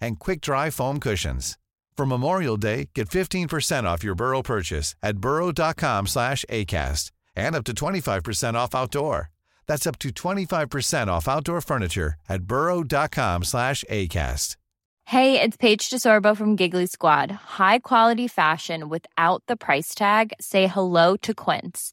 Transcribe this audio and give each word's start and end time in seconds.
and 0.00 0.18
quick-dry 0.18 0.70
foam 0.70 1.00
cushions. 1.00 1.58
For 1.96 2.06
Memorial 2.06 2.56
Day, 2.56 2.88
get 2.94 3.08
15% 3.08 3.84
off 3.84 4.02
your 4.02 4.14
Burrow 4.14 4.42
purchase 4.42 4.94
at 5.02 5.18
burrow.com 5.18 6.06
slash 6.06 6.44
ACAST 6.48 7.10
and 7.36 7.54
up 7.54 7.64
to 7.64 7.74
25% 7.74 8.54
off 8.54 8.74
outdoor. 8.74 9.30
That's 9.66 9.86
up 9.86 9.98
to 10.00 10.08
25% 10.08 11.08
off 11.08 11.28
outdoor 11.28 11.60
furniture 11.60 12.14
at 12.28 12.44
burrow.com 12.44 13.44
slash 13.44 13.84
ACAST. 13.90 14.56
Hey, 15.06 15.40
it's 15.40 15.56
Paige 15.56 15.90
DeSorbo 15.90 16.36
from 16.36 16.54
Giggly 16.54 16.86
Squad. 16.86 17.30
High 17.58 17.80
quality 17.80 18.28
fashion 18.28 18.88
without 18.88 19.42
the 19.48 19.56
price 19.56 19.92
tag. 19.92 20.32
Say 20.40 20.68
hello 20.68 21.16
to 21.16 21.34
Quince. 21.34 21.92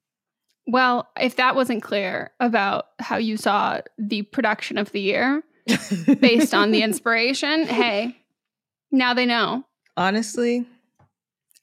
Well, 0.67 1.07
if 1.19 1.35
that 1.37 1.55
wasn't 1.55 1.83
clear 1.83 2.31
about 2.39 2.85
how 2.99 3.17
you 3.17 3.37
saw 3.37 3.81
the 3.97 4.21
production 4.23 4.77
of 4.77 4.91
the 4.91 5.01
year 5.01 5.43
based 6.19 6.53
on 6.53 6.71
the 6.71 6.81
inspiration, 6.83 7.65
hey, 7.65 8.17
now 8.91 9.13
they 9.13 9.25
know. 9.25 9.65
Honestly, 9.97 10.65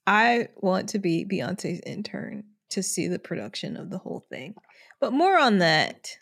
I 0.06 0.48
want 0.56 0.88
to 0.90 0.98
be 0.98 1.24
Beyonce's 1.24 1.80
intern 1.86 2.44
to 2.70 2.82
see 2.82 3.08
the 3.08 3.18
production 3.18 3.76
of 3.76 3.90
the 3.90 3.98
whole 3.98 4.26
thing. 4.30 4.54
But 5.00 5.12
more 5.12 5.38
on 5.38 5.58
that 5.58 6.18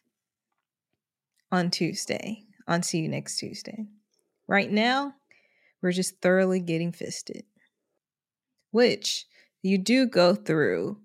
on 1.50 1.70
Tuesday, 1.70 2.44
on 2.68 2.82
See 2.82 2.98
You 2.98 3.08
Next 3.08 3.38
Tuesday. 3.38 3.86
Right 4.48 4.70
now, 4.70 5.14
we're 5.82 5.92
just 5.92 6.20
thoroughly 6.20 6.60
getting 6.60 6.92
fisted, 6.92 7.44
which 8.70 9.26
you 9.62 9.78
do 9.78 10.06
go 10.06 10.34
through 10.34 10.98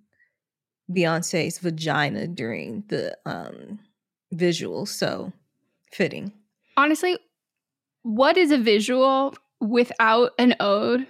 Beyonce's 0.94 1.59
vagina 1.59 2.28
during 2.28 2.84
the 2.88 3.18
um 3.25 3.79
visual, 4.31 4.85
so 4.85 5.31
fitting. 5.91 6.31
Honestly, 6.78 7.18
what 8.03 8.38
is 8.38 8.52
a 8.52 8.57
visual 8.57 9.35
without 9.59 10.31
an 10.40 10.56
ode 10.59 11.06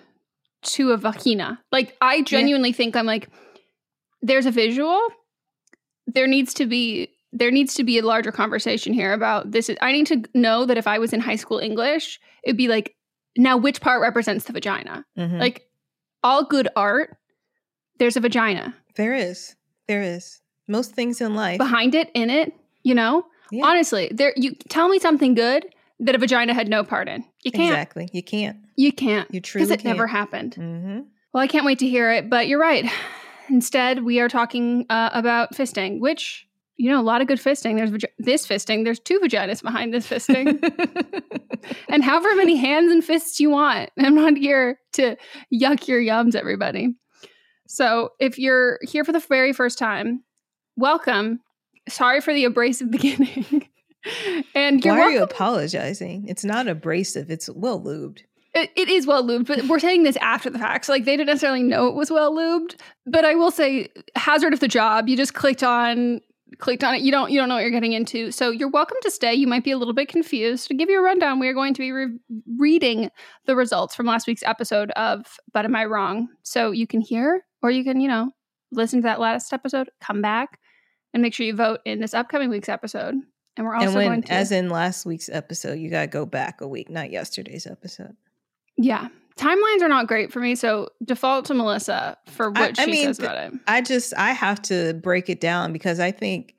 to 0.63 0.91
a 0.91 0.97
vagina? 0.97 1.59
Like, 1.71 1.95
I 2.01 2.21
genuinely 2.23 2.73
think 2.73 2.95
I'm 2.95 3.05
like, 3.05 3.29
there's 4.21 4.45
a 4.45 4.51
visual. 4.51 4.99
There 6.07 6.27
needs 6.27 6.53
to 6.55 6.65
be 6.65 7.09
there 7.33 7.51
needs 7.51 7.75
to 7.75 7.83
be 7.85 7.97
a 7.97 8.05
larger 8.05 8.31
conversation 8.31 8.91
here 8.93 9.13
about 9.13 9.51
this. 9.51 9.69
Is, 9.69 9.77
I 9.81 9.93
need 9.93 10.07
to 10.07 10.21
know 10.33 10.65
that 10.65 10.77
if 10.77 10.85
I 10.85 10.99
was 10.99 11.13
in 11.13 11.21
high 11.21 11.37
school 11.37 11.59
English, 11.59 12.19
it'd 12.43 12.57
be 12.57 12.67
like, 12.67 12.93
now 13.37 13.55
which 13.55 13.79
part 13.79 14.01
represents 14.01 14.43
the 14.45 14.51
vagina? 14.53 15.05
Mhm. 15.17 15.39
Like, 15.39 15.65
all 16.23 16.43
good 16.43 16.67
art, 16.75 17.15
there's 17.99 18.17
a 18.17 18.19
vagina 18.19 18.75
There 18.97 19.13
is. 19.13 19.55
There 19.91 20.01
is. 20.01 20.39
Most 20.69 20.93
things 20.95 21.19
in 21.19 21.35
life. 21.35 21.57
behind 21.57 21.95
it, 21.95 22.09
in 22.13 22.29
it. 22.29 22.53
You 22.83 22.95
know, 22.95 23.25
Yeah. 23.51 23.65
honestly, 23.65 24.09
there. 24.13 24.33
You 24.37 24.53
tell 24.69 24.87
me 24.87 24.99
something 24.99 25.33
good 25.33 25.65
that 25.99 26.15
a 26.15 26.17
vagina 26.17 26.53
had 26.53 26.69
no 26.69 26.83
part 26.85 27.09
in. 27.09 27.25
You 27.43 27.51
can't. 27.51 27.73
Exactly. 27.73 28.07
You 28.13 28.23
can't. 28.23 28.57
You 28.77 28.93
can't. 28.93 29.27
You 29.33 29.41
because 29.41 29.51
truly 29.51 29.73
it 29.73 29.83
never 29.83 30.05
can't. 30.07 30.17
happened. 30.17 30.55
Mm-hmm. 30.57 30.99
Well, 31.33 31.43
I 31.43 31.47
can't 31.47 31.65
wait 31.65 31.79
to 31.79 31.87
hear 31.89 32.09
it, 32.09 32.29
but 32.29 32.47
you're 32.47 32.59
right. 32.59 32.89
Instead, 33.49 34.03
we 34.03 34.21
are 34.21 34.29
talking 34.29 34.85
uh, 34.89 35.09
about 35.13 35.53
fisting, 35.53 35.99
which, 35.99 36.47
you 36.77 36.89
know, 36.89 37.01
a 37.01 37.03
lot 37.03 37.19
of 37.21 37.27
good 37.27 37.39
fisting. 37.39 37.75
There's 37.75 37.91
vagi- 37.91 38.13
this 38.17 38.47
fisting, 38.47 38.85
there's 38.85 38.99
two 38.99 39.19
vaginas 39.19 39.61
behind 39.61 39.93
this 39.93 40.07
fisting. 40.07 40.57
and 41.89 42.03
however 42.03 42.33
many 42.35 42.55
hands 42.55 42.91
and 42.91 43.03
fists 43.03 43.39
you 43.41 43.49
want. 43.49 43.89
I'm 43.99 44.15
not 44.15 44.37
here 44.37 44.79
to 44.93 45.17
yuck 45.53 45.87
your 45.87 45.99
yums, 46.01 46.33
everybody. 46.35 46.95
So 47.71 48.09
if 48.19 48.37
you're 48.37 48.79
here 48.81 49.05
for 49.05 49.13
the 49.13 49.19
very 49.19 49.53
first 49.53 49.77
time, 49.77 50.23
welcome. 50.75 51.39
Sorry 51.87 52.19
for 52.19 52.33
the 52.33 52.43
abrasive 52.43 52.91
beginning. 52.91 53.69
And 54.53 54.83
you're 54.83 54.95
Why 54.95 55.01
are 55.01 55.11
you 55.11 55.23
apologizing? 55.23 56.27
It's 56.27 56.43
not 56.43 56.67
abrasive. 56.67 57.31
It's 57.31 57.49
well 57.49 57.79
lubed. 57.79 58.23
It, 58.53 58.71
it 58.75 58.89
is 58.89 59.07
well 59.07 59.23
lubed, 59.23 59.47
but 59.47 59.63
we're 59.65 59.79
saying 59.79 60.03
this 60.03 60.17
after 60.17 60.49
the 60.49 60.59
fact. 60.59 60.85
So 60.85 60.91
like 60.91 61.05
they 61.05 61.15
didn't 61.15 61.27
necessarily 61.27 61.63
know 61.63 61.87
it 61.87 61.95
was 61.95 62.11
well 62.11 62.35
lubed. 62.35 62.75
But 63.05 63.23
I 63.23 63.35
will 63.35 63.51
say, 63.51 63.87
hazard 64.17 64.53
of 64.53 64.59
the 64.59 64.67
job. 64.67 65.07
You 65.07 65.15
just 65.15 65.33
clicked 65.33 65.63
on 65.63 66.19
clicked 66.57 66.83
on 66.83 66.95
it. 66.95 67.01
You 67.01 67.11
don't 67.11 67.31
you 67.31 67.39
don't 67.39 67.47
know 67.47 67.55
what 67.55 67.61
you're 67.61 67.71
getting 67.71 67.93
into. 67.93 68.31
So 68.31 68.49
you're 68.49 68.69
welcome 68.69 68.97
to 69.03 69.11
stay. 69.11 69.33
You 69.33 69.47
might 69.47 69.63
be 69.63 69.71
a 69.71 69.77
little 69.77 69.93
bit 69.93 70.09
confused. 70.09 70.67
To 70.67 70.73
give 70.73 70.89
you 70.89 70.99
a 70.99 71.03
rundown, 71.03 71.39
we 71.39 71.47
are 71.47 71.53
going 71.53 71.73
to 71.73 71.79
be 71.79 71.93
re- 71.93 72.19
reading 72.57 73.09
the 73.45 73.55
results 73.55 73.95
from 73.95 74.07
last 74.07 74.27
week's 74.27 74.43
episode 74.43 74.91
of 74.91 75.37
But 75.53 75.63
Am 75.63 75.75
I 75.75 75.85
Wrong? 75.85 76.27
So 76.43 76.71
you 76.71 76.87
can 76.87 76.99
hear, 76.99 77.45
or 77.61 77.71
you 77.71 77.83
can 77.83 77.99
you 78.01 78.07
know 78.07 78.31
listen 78.71 78.99
to 79.01 79.03
that 79.03 79.19
last 79.19 79.51
episode, 79.53 79.89
come 79.99 80.21
back, 80.21 80.59
and 81.13 81.21
make 81.21 81.33
sure 81.33 81.45
you 81.45 81.55
vote 81.55 81.79
in 81.85 81.99
this 81.99 82.13
upcoming 82.13 82.49
week's 82.49 82.69
episode. 82.69 83.15
And 83.57 83.67
we're 83.67 83.75
also 83.75 83.87
and 83.87 83.95
when, 83.95 84.07
going 84.07 84.23
to 84.23 84.31
as 84.33 84.51
in 84.51 84.69
last 84.69 85.05
week's 85.05 85.29
episode, 85.29 85.77
you 85.77 85.89
got 85.89 86.01
to 86.01 86.07
go 86.07 86.25
back 86.25 86.61
a 86.61 86.67
week, 86.67 86.89
not 86.89 87.11
yesterday's 87.11 87.67
episode. 87.67 88.15
Yeah. 88.77 89.09
Timelines 89.35 89.81
are 89.81 89.89
not 89.89 90.07
great 90.07 90.31
for 90.31 90.39
me, 90.39 90.55
so 90.55 90.89
default 91.03 91.45
to 91.45 91.53
Melisa 91.53 92.15
for 92.27 92.47
I- 92.55 92.61
what 92.61 92.79
I 92.79 92.85
she 92.85 92.91
mean, 92.91 93.05
says 93.05 93.19
about 93.19 93.37
it. 93.37 93.59
I 93.67 93.81
just 93.81 94.13
I 94.15 94.31
have 94.31 94.61
to 94.63 94.93
break 94.93 95.29
it 95.29 95.41
down 95.41 95.73
because 95.73 95.99
I 95.99 96.11
think 96.11 96.55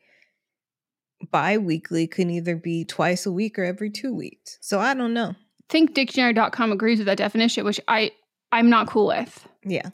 bi-weekly 1.31 2.07
can 2.07 2.31
either 2.31 2.57
be 2.57 2.85
twice 2.85 3.27
a 3.27 3.33
week 3.33 3.59
or 3.59 3.65
every 3.65 3.91
two 3.91 4.15
weeks. 4.15 4.59
So 4.61 4.81
I 4.81 4.95
don't 4.95 5.15
know. 5.15 5.35
Think 5.69 5.95
ThinkDictionary.com 5.95 6.73
agrees 6.73 6.99
with 6.99 7.07
that 7.07 7.19
definition, 7.19 7.65
which 7.65 7.81
I 7.89 8.11
I'm 8.51 8.69
not 8.69 8.87
cool 8.89 9.07
with. 9.07 9.47
Yeah, 9.65 9.91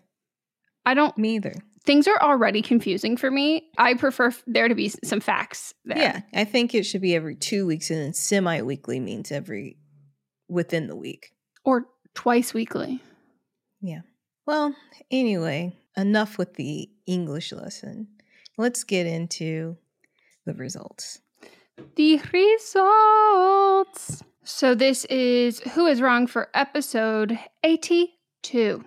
I 0.91 0.95
don't. 0.95 1.17
me 1.19 1.37
either. 1.37 1.55
Things 1.85 2.07
are 2.07 2.21
already 2.21 2.61
confusing 2.61 3.17
for 3.17 3.31
me. 3.31 3.71
I 3.79 3.95
prefer 3.95 4.27
f- 4.29 4.43
there 4.47 4.69
to 4.69 4.75
be 4.75 4.87
s- 4.87 4.97
some 5.05 5.21
facts 5.21 5.73
there. 5.85 5.97
Yeah, 5.99 6.21
I 6.35 6.45
think 6.45 6.75
it 6.75 6.83
should 6.85 7.01
be 7.01 7.15
every 7.15 7.35
two 7.37 7.67
weeks, 7.67 7.91
and 7.91 7.99
then 8.01 8.13
semi-weekly 8.13 9.01
means 9.01 9.33
every 9.33 9.79
within 10.49 10.87
the 10.87 10.97
week. 10.97 11.33
Or 11.65 11.87
twice 12.15 12.53
weekly. 12.53 13.01
Yeah. 13.81 14.01
Well, 14.47 14.75
anyway, 15.11 15.77
enough 15.97 16.37
with 16.39 16.55
the 16.55 16.91
English 17.07 17.53
lesson. 17.53 18.09
Let's 18.57 18.85
get 18.85 19.07
into 19.07 19.77
the 20.47 20.55
results. 20.55 21.21
The 21.97 22.21
results. 22.33 24.23
So 24.45 24.75
this 24.75 25.05
is 25.07 25.61
who 25.61 25.87
is 25.87 26.01
wrong 26.01 26.27
for 26.27 26.49
episode 26.55 27.39
82. 27.63 28.85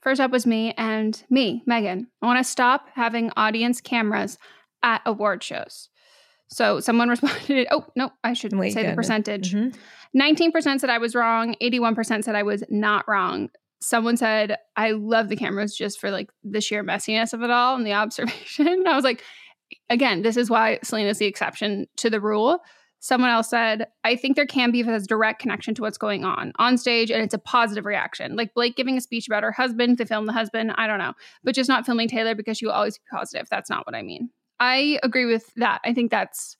First 0.00 0.20
up 0.20 0.30
was 0.30 0.46
me 0.46 0.72
and 0.78 1.22
me, 1.28 1.62
Meghan. 1.68 2.06
I 2.22 2.26
want 2.26 2.38
to 2.38 2.44
stop 2.44 2.88
having 2.94 3.30
audience 3.36 3.80
cameras 3.80 4.38
at 4.82 5.02
award 5.04 5.42
shows. 5.42 5.88
So 6.48 6.80
someone 6.80 7.08
responded, 7.10 7.66
oh, 7.70 7.86
no, 7.96 8.10
I 8.24 8.32
should 8.32 8.56
Wait, 8.56 8.72
say 8.72 8.86
the 8.86 8.94
percentage. 8.94 9.52
Mhm. 9.52 9.74
19% 10.16 10.80
said 10.80 10.88
I 10.88 10.98
was 10.98 11.14
wrong, 11.14 11.54
81% 11.62 12.24
said 12.24 12.34
I 12.34 12.42
was 12.42 12.64
not 12.70 13.06
wrong. 13.08 13.50
Someone 13.80 14.16
said, 14.16 14.56
I 14.76 14.92
love 14.92 15.28
the 15.28 15.36
cameras 15.36 15.76
just 15.76 16.00
for 16.00 16.10
like 16.10 16.30
the 16.42 16.60
sheer 16.60 16.82
messiness 16.82 17.32
of 17.32 17.42
it 17.42 17.50
all 17.50 17.76
and 17.76 17.86
the 17.86 17.92
observation. 17.94 18.84
I 18.86 18.94
was 18.94 19.04
like, 19.04 19.22
again, 19.90 20.22
this 20.22 20.36
is 20.36 20.48
why 20.48 20.78
Selena's 20.82 21.18
the 21.18 21.26
exception 21.26 21.86
to 21.98 22.08
the 22.08 22.20
rule. 22.20 22.60
Someone 23.00 23.30
else 23.30 23.48
said, 23.48 23.86
I 24.02 24.16
think 24.16 24.34
there 24.34 24.46
can 24.46 24.72
be 24.72 24.82
has 24.82 25.06
direct 25.06 25.40
connection 25.40 25.74
to 25.74 25.82
what's 25.82 25.98
going 25.98 26.24
on 26.24 26.52
on 26.56 26.76
stage 26.76 27.10
and 27.10 27.22
it's 27.22 27.34
a 27.34 27.38
positive 27.38 27.84
reaction. 27.84 28.34
Like 28.34 28.54
Blake 28.54 28.76
giving 28.76 28.96
a 28.96 29.00
speech 29.00 29.28
about 29.28 29.44
her 29.44 29.52
husband, 29.52 29.98
to 29.98 30.06
film 30.06 30.26
the 30.26 30.32
husband, 30.32 30.72
I 30.76 30.86
don't 30.86 30.98
know, 30.98 31.12
but 31.44 31.54
just 31.54 31.68
not 31.68 31.86
filming 31.86 32.08
Taylor 32.08 32.34
because 32.34 32.58
she 32.58 32.66
will 32.66 32.72
always 32.72 32.98
be 32.98 33.04
positive. 33.10 33.46
That's 33.48 33.70
not 33.70 33.86
what 33.86 33.94
I 33.94 34.02
mean. 34.02 34.30
I 34.60 34.98
agree 35.02 35.26
with 35.26 35.52
that. 35.54 35.80
I 35.84 35.94
think 35.94 36.10
that's 36.10 36.56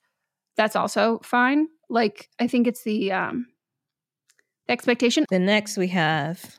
that's 0.56 0.76
also 0.76 1.20
fine. 1.24 1.68
Like 1.88 2.28
I 2.38 2.46
think 2.46 2.66
it's 2.66 2.84
the 2.84 3.12
um 3.12 3.46
the 4.66 4.72
expectation. 4.72 5.24
The 5.28 5.38
next 5.38 5.76
we 5.76 5.88
have. 5.88 6.58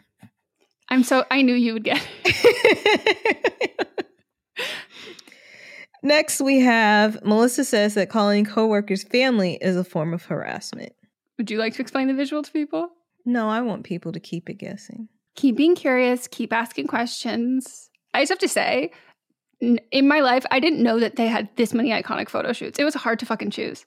I'm 0.88 1.02
so 1.02 1.24
I 1.30 1.42
knew 1.42 1.54
you 1.54 1.72
would 1.74 1.84
get. 1.84 2.06
Next, 6.08 6.40
we 6.40 6.60
have 6.60 7.16
Melisa 7.22 7.66
says 7.66 7.92
that 7.92 8.08
calling 8.08 8.46
coworkers 8.46 9.02
family 9.04 9.58
is 9.60 9.76
a 9.76 9.84
form 9.84 10.14
of 10.14 10.24
harassment. 10.24 10.94
Would 11.36 11.50
you 11.50 11.58
like 11.58 11.74
to 11.74 11.82
explain 11.82 12.08
the 12.08 12.14
visual 12.14 12.42
to 12.42 12.50
people? 12.50 12.88
No, 13.26 13.50
I 13.50 13.60
want 13.60 13.84
people 13.84 14.12
to 14.12 14.18
keep 14.18 14.48
it 14.48 14.54
guessing. 14.54 15.10
Keep 15.36 15.58
being 15.58 15.74
curious, 15.74 16.26
keep 16.26 16.50
asking 16.50 16.86
questions. 16.86 17.90
I 18.14 18.22
just 18.22 18.30
have 18.30 18.38
to 18.38 18.48
say, 18.48 18.90
in 19.60 20.08
my 20.08 20.20
life, 20.20 20.46
I 20.50 20.60
didn't 20.60 20.82
know 20.82 20.98
that 20.98 21.16
they 21.16 21.26
had 21.26 21.50
this 21.56 21.74
many 21.74 21.90
iconic 21.90 22.30
photo 22.30 22.54
shoots. 22.54 22.78
It 22.78 22.84
was 22.84 22.94
hard 22.94 23.18
to 23.18 23.26
fucking 23.26 23.50
choose. 23.50 23.84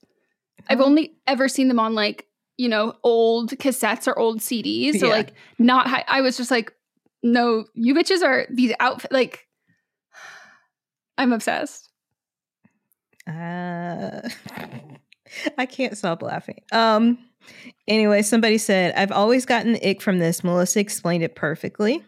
I've 0.69 0.79
Oh. 0.79 0.85
only 0.85 1.15
ever 1.25 1.47
seen 1.47 1.69
them 1.69 1.79
on 1.79 1.95
like, 1.95 2.27
you 2.55 2.69
know, 2.69 2.93
old 3.03 3.49
cassettes 3.57 4.07
or 4.07 4.17
old 4.19 4.41
CDs. 4.41 4.99
So 4.99 5.07
Yeah. 5.07 5.13
like 5.13 5.33
not 5.57 5.87
high, 5.87 6.05
I 6.07 6.21
was 6.21 6.37
just 6.37 6.51
like, 6.51 6.71
no, 7.23 7.65
you 7.73 7.95
bitches 7.95 8.21
are 8.21 8.45
these 8.51 8.73
outfit 8.79 9.11
like 9.11 9.47
I'm 11.17 11.33
obsessed. 11.33 11.87
Uh, 13.31 14.29
I 15.57 15.65
can't 15.65 15.97
stop 15.97 16.21
laughing. 16.21 16.61
Um. 16.71 17.17
Anyway, 17.87 18.21
somebody 18.21 18.57
said 18.59 18.93
I've 18.95 19.11
always 19.11 19.45
gotten 19.45 19.73
the 19.73 19.89
ick 19.89 20.01
from 20.01 20.19
this. 20.19 20.41
Melisa 20.41 20.77
explained 20.77 21.23
it 21.23 21.35
perfectly. 21.35 22.03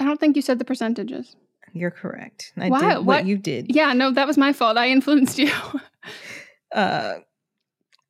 I 0.00 0.04
don't 0.04 0.18
think 0.18 0.36
you 0.36 0.42
said 0.42 0.58
the 0.58 0.64
percentages. 0.64 1.36
You're 1.74 1.90
correct. 1.90 2.52
I 2.56 2.68
Why- 2.70 2.80
did 2.80 2.86
what, 2.98 3.04
what- 3.04 3.26
you 3.26 3.36
did. 3.36 3.74
Yeah, 3.74 3.92
no, 3.92 4.10
that 4.12 4.26
was 4.26 4.38
my 4.38 4.52
fault. 4.52 4.78
I 4.78 4.88
influenced 4.88 5.38
you. 5.38 5.50
Uh, 6.70 7.14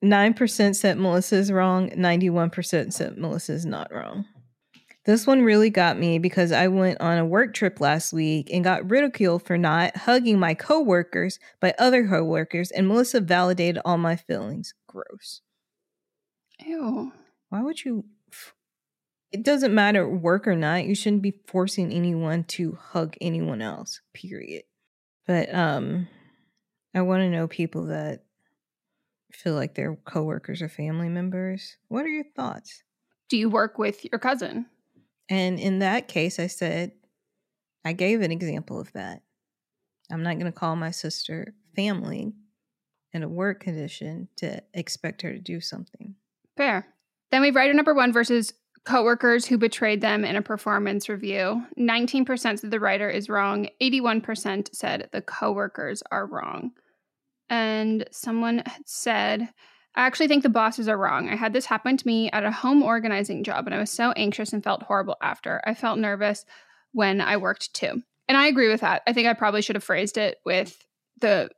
nine 0.03 0.35
percent 0.35 0.75
said 0.75 0.99
Melisa's 0.99 1.53
wrong. 1.53 1.93
Ninety-one 1.97 2.51
percent 2.51 2.93
said 2.93 3.15
Melisa's 3.17 3.65
not 3.65 3.93
wrong. 3.93 4.25
This 5.09 5.27
one 5.27 5.41
really 5.41 5.71
got 5.71 5.99
me 5.99 6.19
because 6.19 6.53
I 6.53 6.69
went 6.69 7.01
on 7.01 7.17
a 7.17 7.25
work 7.25 7.55
trip 7.55 7.81
last 7.81 8.13
week 8.13 8.51
and 8.53 8.63
got 8.63 8.91
ridiculed 8.91 9.43
for 9.43 9.57
not 9.57 9.97
hugging 9.97 10.39
my 10.39 10.53
coworkers 10.53 11.39
by 11.61 11.75
other 11.79 12.07
coworkers, 12.07 12.71
and 12.71 12.87
Melisa 12.87 13.23
validated 13.23 13.81
all 13.87 13.97
my 13.97 14.17
feelings. 14.17 14.75
Gross. 14.87 15.41
Ew. 16.63 17.11
Why 17.49 17.63
would 17.63 17.87
you? 17.87 18.05
It 19.33 19.43
doesn't 19.45 19.75
matter 19.75 20.07
work 20.07 20.47
or 20.47 20.55
not. 20.55 20.85
You 20.85 20.95
shouldn't 20.95 21.23
be 21.23 21.41
forcing 21.47 21.91
anyone 21.91 22.45
to 22.49 22.73
hug 22.79 23.17
anyone 23.19 23.63
else. 23.63 24.03
Period. 24.13 24.65
But 25.27 25.55
um, 25.55 26.07
I 26.95 27.01
want 27.01 27.23
to 27.23 27.31
know 27.31 27.49
people 27.49 27.87
that 27.87 28.25
feel 29.33 29.55
like 29.55 29.75
their 29.75 29.97
coworkers 30.05 30.61
or 30.61 30.69
family 30.69 31.09
members. 31.09 31.79
What 31.89 32.05
are 32.05 32.11
your 32.11 32.27
thoughts? 32.37 32.83
Do 33.31 33.39
you 33.39 33.49
work 33.49 33.79
with 33.79 34.05
your 34.05 34.19
cousin? 34.19 34.67
And 35.29 35.59
in 35.59 35.81
that 35.81 36.09
case, 36.09 36.39
I 36.39 36.47
said, 36.47 36.93
I 37.85 37.93
gave 37.93 38.21
an 38.21 38.33
example 38.33 38.81
of 38.81 38.93
that. 38.93 39.23
I'm 40.11 40.23
not 40.23 40.39
going 40.39 40.51
to 40.51 40.59
call 40.59 40.77
my 40.77 40.91
sister 40.91 41.55
family 41.77 42.33
in 43.13 43.23
a 43.23 43.29
work 43.29 43.61
condition 43.61 44.29
to 44.37 44.63
expect 44.75 45.23
her 45.23 45.33
to 45.33 45.39
do 45.39 45.61
something. 45.61 46.15
Fair. 46.57 46.87
Then 47.31 47.43
we 47.43 47.49
have 47.49 47.57
writer 47.57 47.75
number 47.75 47.95
one 47.95 48.13
versus 48.13 48.53
coworkers 48.85 49.45
who 49.45 49.59
betrayed 49.59 50.01
them 50.01 50.25
in 50.25 50.37
a 50.37 50.43
performance 50.43 51.09
review. 51.09 51.63
19% 51.79 52.39
said 52.39 52.71
the 52.71 52.81
writer 52.81 53.11
is 53.11 53.29
wrong. 53.29 53.69
81% 53.83 54.75
said 54.75 55.09
the 55.13 55.21
coworkers 55.21 56.03
are 56.11 56.27
wrong. 56.27 56.73
And 57.51 58.07
someone 58.11 58.63
had 58.65 58.87
said, 58.87 59.49
I 59.99 60.07
actually 60.07 60.29
think 60.29 60.45
the 60.45 60.49
bosses 60.49 60.87
are 60.87 60.97
wrong. 60.97 61.29
I 61.29 61.35
had 61.35 61.53
this 61.53 61.67
happen 61.67 61.97
to 61.97 62.07
me 62.07 62.31
at 62.31 62.45
a 62.45 62.53
home 62.53 62.85
organizing 62.85 63.43
job 63.43 63.67
and 63.67 63.75
I 63.75 63.81
was 63.81 63.91
so 63.91 64.13
anxious 64.13 64.53
and 64.53 64.63
felt 64.63 64.85
horrible 64.85 65.17
after. 65.21 65.61
I 65.67 65.75
felt 65.75 65.99
nervous 65.99 66.45
when 66.93 67.21
I 67.21 67.37
worked 67.37 67.75
too. 67.75 68.05
And 68.29 68.39
I 68.39 68.47
agree 68.47 68.69
with 68.69 68.83
that. 68.83 69.03
I 69.09 69.13
think 69.13 69.27
I 69.27 69.33
probably 69.35 69.61
should 69.61 69.75
have 69.75 69.83
phrased 69.83 70.17
it 70.17 70.39
with 70.45 70.87
the 71.21 71.51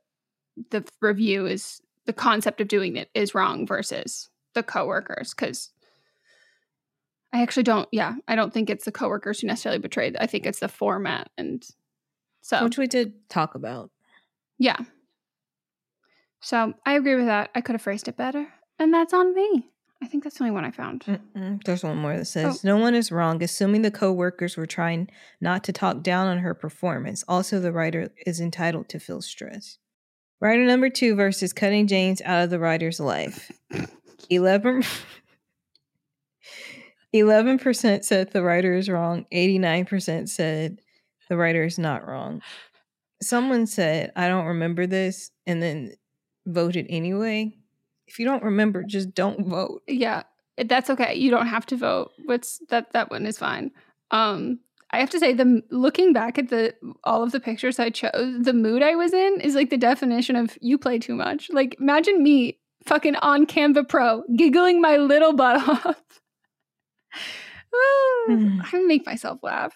the 0.71 0.83
review 1.01 1.45
is 1.45 1.81
the 2.07 2.13
concept 2.13 2.59
of 2.61 2.67
doing 2.67 2.95
it 2.95 3.09
is 3.13 3.35
wrong 3.35 3.67
versus 3.67 4.29
the 4.55 4.63
coworkers 4.63 5.35
because 5.35 5.69
I 7.31 7.43
actually 7.43 7.63
don't. 7.63 7.87
Yeah, 7.91 8.15
I 8.27 8.35
don't 8.35 8.51
think 8.51 8.71
it's 8.71 8.85
the 8.85 8.91
coworkers 8.91 9.39
who 9.39 9.47
necessarily 9.47 9.79
betrayed. 9.79 10.17
I 10.19 10.25
think 10.25 10.45
it's 10.47 10.59
the 10.59 10.67
format, 10.67 11.29
and 11.37 11.63
so 12.41 12.63
Which 12.63 12.77
we 12.77 12.87
did 12.87 13.13
talk 13.29 13.55
about. 13.55 13.91
yeah. 14.57 14.77
So 16.41 16.73
I 16.85 16.93
agree 16.93 17.15
with 17.15 17.27
that. 17.27 17.51
I 17.55 17.61
could 17.61 17.73
have 17.73 17.81
phrased 17.81 18.07
it 18.07 18.17
better, 18.17 18.47
and 18.79 18.93
that's 18.93 19.13
on 19.13 19.33
me. 19.33 19.67
I 20.03 20.07
think 20.07 20.23
that's 20.23 20.39
the 20.39 20.43
only 20.43 20.55
one 20.55 20.65
I 20.65 20.71
found. 20.71 21.03
Mm-mm. 21.05 21.63
There's 21.63 21.83
one 21.83 21.97
more 21.97 22.17
that 22.17 22.25
says 22.25 22.65
oh. 22.65 22.67
no 22.67 22.77
one 22.77 22.95
is 22.95 23.11
wrong, 23.11 23.41
assuming 23.43 23.83
the 23.83 23.91
coworkers 23.91 24.57
were 24.57 24.65
trying 24.65 25.09
not 25.39 25.63
to 25.65 25.71
talk 25.71 26.01
down 26.01 26.27
on 26.27 26.39
her 26.39 26.55
performance. 26.55 27.23
Also, 27.27 27.59
the 27.59 27.71
writer 27.71 28.11
is 28.25 28.41
entitled 28.41 28.89
to 28.89 28.99
feel 28.99 29.21
stress. 29.21 29.77
Writer 30.39 30.65
number 30.65 30.89
two 30.89 31.13
versus 31.13 31.53
cutting 31.53 31.85
James 31.85 32.19
out 32.23 32.45
of 32.45 32.49
the 32.49 32.59
writer's 32.59 32.99
life. 32.99 33.51
Eleven. 34.29 34.83
11% 37.13 38.03
said 38.03 38.31
the 38.31 38.41
writer 38.41 38.73
is 38.73 38.89
wrong. 38.89 39.25
89% 39.33 40.29
said 40.29 40.79
the 41.29 41.37
writer 41.37 41.63
is 41.63 41.77
not 41.77 42.07
wrong. 42.07 42.41
Someone 43.21 43.67
said, 43.67 44.11
I 44.15 44.27
don't 44.27 44.45
remember 44.45 44.87
this. 44.87 45.31
And 45.45 45.61
then 45.61 45.93
voted 46.45 46.85
anyway. 46.89 47.53
If 48.07 48.19
you 48.19 48.25
don't 48.25 48.43
remember, 48.43 48.83
just 48.83 49.13
don't 49.13 49.47
vote. 49.47 49.83
Yeah, 49.87 50.23
that's 50.57 50.89
okay. 50.89 51.15
You 51.15 51.31
don't 51.31 51.47
have 51.47 51.65
to 51.67 51.77
vote. 51.77 52.11
What's 52.25 52.59
that? 52.69 52.91
That 52.93 53.09
one 53.09 53.25
is 53.25 53.37
fine. 53.37 53.71
Um, 54.11 54.59
I 54.91 54.99
have 54.99 55.09
to 55.11 55.19
say, 55.19 55.33
the 55.33 55.61
looking 55.71 56.11
back 56.11 56.37
at 56.37 56.49
the 56.49 56.73
all 57.05 57.23
of 57.23 57.31
the 57.31 57.39
pictures 57.39 57.79
I 57.79 57.89
chose, 57.89 58.43
the 58.43 58.53
mood 58.53 58.81
I 58.83 58.95
was 58.95 59.13
in 59.13 59.39
is 59.39 59.55
like 59.55 59.69
the 59.69 59.77
definition 59.77 60.35
of 60.35 60.57
you 60.59 60.77
play 60.77 60.99
too 60.99 61.15
much. 61.15 61.49
Like, 61.49 61.77
imagine 61.79 62.21
me 62.21 62.59
fucking 62.85 63.15
on 63.17 63.45
Canva 63.45 63.87
Pro, 63.87 64.23
giggling 64.35 64.81
my 64.81 64.97
little 64.97 65.33
butt 65.33 65.67
off. 65.85 66.01
I 67.83 68.83
make 68.85 69.05
myself 69.05 69.39
laugh. 69.41 69.73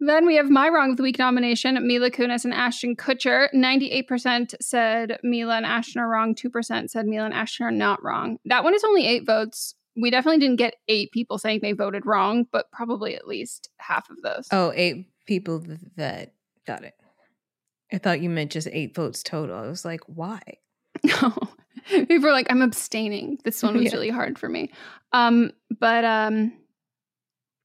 Then 0.00 0.26
we 0.26 0.36
have 0.36 0.48
my 0.48 0.68
Wrong 0.70 0.92
of 0.92 0.96
the 0.96 1.02
Week 1.02 1.18
nomination 1.18 1.78
Mila 1.86 2.10
Kunis 2.10 2.44
and 2.44 2.54
Ashton 2.54 2.96
Kutcher. 2.96 3.48
98% 3.54 4.54
said 4.60 5.18
Mila 5.22 5.56
and 5.56 5.66
Ashton 5.66 6.00
are 6.00 6.08
wrong. 6.08 6.34
2% 6.34 6.88
said 6.90 7.06
Mila 7.06 7.26
and 7.26 7.34
Ashton 7.34 7.66
are 7.66 7.70
not 7.70 8.02
wrong. 8.02 8.38
That 8.46 8.64
one 8.64 8.74
is 8.74 8.82
only 8.84 9.06
eight 9.06 9.26
votes. 9.26 9.74
We 10.00 10.10
definitely 10.10 10.38
didn't 10.38 10.56
get 10.56 10.76
eight 10.88 11.10
people 11.12 11.36
saying 11.36 11.60
they 11.62 11.72
voted 11.72 12.06
wrong, 12.06 12.46
but 12.50 12.70
probably 12.72 13.14
at 13.14 13.26
least 13.28 13.68
half 13.78 14.08
of 14.08 14.22
those. 14.22 14.48
Oh, 14.52 14.72
eight 14.74 15.06
people 15.26 15.62
that 15.96 16.32
got 16.66 16.82
it. 16.84 16.94
I 17.92 17.98
thought 17.98 18.20
you 18.22 18.30
meant 18.30 18.52
just 18.52 18.68
eight 18.72 18.94
votes 18.94 19.22
total. 19.22 19.56
I 19.58 19.66
was 19.66 19.84
like, 19.84 20.00
why? 20.06 20.40
No. 21.04 21.34
People 21.88 22.28
are 22.28 22.32
like, 22.32 22.46
I'm 22.50 22.62
abstaining. 22.62 23.38
This 23.44 23.62
one 23.62 23.74
was 23.74 23.84
Yeah. 23.86 23.92
really 23.92 24.10
hard 24.10 24.38
for 24.38 24.48
me. 24.48 24.70
Um, 25.12 25.50
but 25.78 26.04
um 26.04 26.52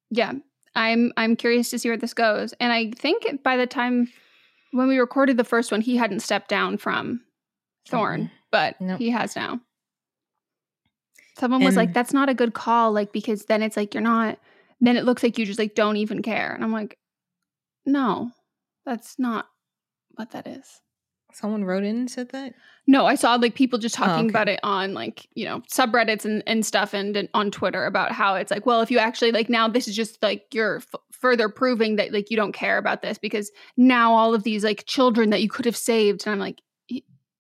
yeah, 0.09 0.33
I'm 0.75 1.13
I'm 1.17 1.35
curious 1.35 1.69
to 1.69 1.79
see 1.79 1.89
where 1.89 1.97
this 1.97 2.13
goes. 2.13 2.53
And 2.59 2.71
I 2.73 2.91
think 2.91 3.43
by 3.43 3.57
the 3.57 3.67
time 3.67 4.11
when 4.71 4.87
we 4.87 4.97
recorded 4.97 5.37
the 5.37 5.43
first 5.43 5.71
one, 5.71 5.81
he 5.81 5.97
hadn't 5.97 6.19
stepped 6.19 6.49
down 6.49 6.77
from 6.77 7.21
Thorn, 7.87 8.23
mm-hmm. 8.23 8.33
but 8.51 8.79
Nope. 8.81 8.99
he 8.99 9.09
has 9.09 9.35
now. 9.35 9.61
Someone 11.37 11.63
was 11.63 11.75
like, 11.75 11.93
"That's 11.93 12.13
not 12.13 12.29
a 12.29 12.33
good 12.33 12.53
call," 12.53 12.91
like 12.91 13.11
because 13.11 13.45
then 13.45 13.61
it's 13.61 13.77
like 13.77 13.93
you're 13.93 14.01
not. 14.01 14.39
Then 14.81 14.97
it 14.97 15.05
looks 15.05 15.23
like 15.23 15.37
you 15.37 15.45
just 15.45 15.59
like 15.59 15.75
don't 15.75 15.97
even 15.97 16.21
care, 16.21 16.53
and 16.53 16.63
I'm 16.63 16.71
like, 16.71 16.97
no, 17.85 18.31
that's 18.85 19.19
not 19.19 19.47
what 20.15 20.31
that 20.31 20.47
is. 20.47 20.81
Someone 21.35 21.65
wrote 21.65 21.83
in 21.83 21.95
and 21.97 22.09
said 22.09 22.29
that? 22.29 22.53
No, 22.87 23.05
I 23.05 23.15
saw 23.15 23.35
like 23.35 23.55
people 23.55 23.77
just 23.77 23.99
Oh, 23.99 24.05
talking 24.05 24.25
okay. 24.25 24.29
about 24.29 24.47
it 24.47 24.59
on 24.63 24.93
like, 24.93 25.27
you 25.35 25.43
know, 25.45 25.61
subreddits 25.71 26.23
and, 26.23 26.41
and 26.47 26.65
stuff 26.65 26.93
and, 26.93 27.15
and 27.17 27.27
on 27.33 27.51
Twitter 27.51 27.85
about 27.85 28.11
how 28.11 28.35
it's 28.35 28.51
like, 28.51 28.65
well, 28.65 28.81
if 28.81 28.89
you 28.89 28.99
actually 28.99 29.31
like 29.31 29.49
now 29.49 29.67
this 29.67 29.87
is 29.87 29.95
just 29.95 30.21
like 30.23 30.45
you're 30.53 30.77
f- 30.77 30.95
further 31.11 31.49
proving 31.49 31.95
that 31.97 32.13
like 32.13 32.29
you 32.31 32.37
don't 32.37 32.51
care 32.53 32.77
about 32.77 33.01
this 33.01 33.17
because 33.17 33.51
now 33.75 34.13
all 34.13 34.33
of 34.33 34.43
these 34.43 34.63
like 34.63 34.85
children 34.85 35.31
that 35.31 35.41
you 35.41 35.49
could 35.49 35.65
have 35.65 35.75
saved 35.77 36.25
and 36.25 36.31
I'm 36.33 36.39
like 36.39 36.61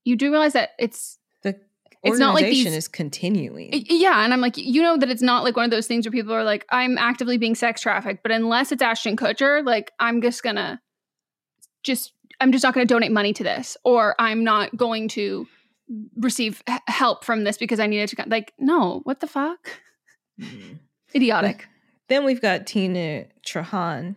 you 0.03 0.15
do 0.15 0.29
realize 0.31 0.53
that 0.53 0.71
it's 0.79 1.17
The 1.43 1.55
It's 2.03 2.19
not 2.19 2.33
like 2.35 2.43
organization 2.43 2.71
these- 2.73 2.77
is 2.79 2.87
continuing. 2.87 3.69
yeah 3.89 4.23
and 4.23 4.33
I'm 4.33 4.41
like 4.41 4.57
you 4.57 4.81
know 4.81 4.97
that 4.97 5.09
it's 5.09 5.21
not 5.21 5.43
like 5.43 5.55
one 5.55 5.65
of 5.65 5.71
those 5.71 5.87
things 5.87 6.05
where 6.05 6.11
people 6.11 6.33
are 6.33 6.43
like 6.43 6.65
I'm 6.69 6.97
actively 6.97 7.37
being 7.37 7.55
sex 7.55 7.81
trafficked 7.81 8.23
but 8.23 8.31
unless 8.31 8.71
it's 8.71 8.81
Ashton 8.81 9.15
Kutcher 9.15 9.63
like 9.65 9.91
I'm 9.99 10.21
just 10.21 10.41
to 10.43 10.79
just 11.83 12.13
I'm 12.41 12.51
just 12.51 12.63
not 12.63 12.73
going 12.73 12.85
to 12.87 12.93
donate 12.93 13.11
money 13.11 13.33
to 13.33 13.43
this 13.43 13.77
or 13.83 14.15
I'm 14.19 14.43
not 14.43 14.75
going 14.75 15.07
to 15.09 15.47
receive 16.17 16.63
h- 16.69 16.79
help 16.87 17.23
from 17.23 17.43
this 17.43 17.57
because 17.57 17.79
I 17.79 17.87
needed 17.87 18.09
to 18.09 18.23
like 18.27 18.53
no 18.59 19.01
what 19.03 19.19
the 19.19 19.27
fuck? 19.27 19.69
Mm. 20.39 20.79
idiotic. 21.15 21.67
Then 22.09 22.25
we've 22.25 22.41
got 22.41 22.67
Tina 22.67 23.25
Trahan, 23.45 24.15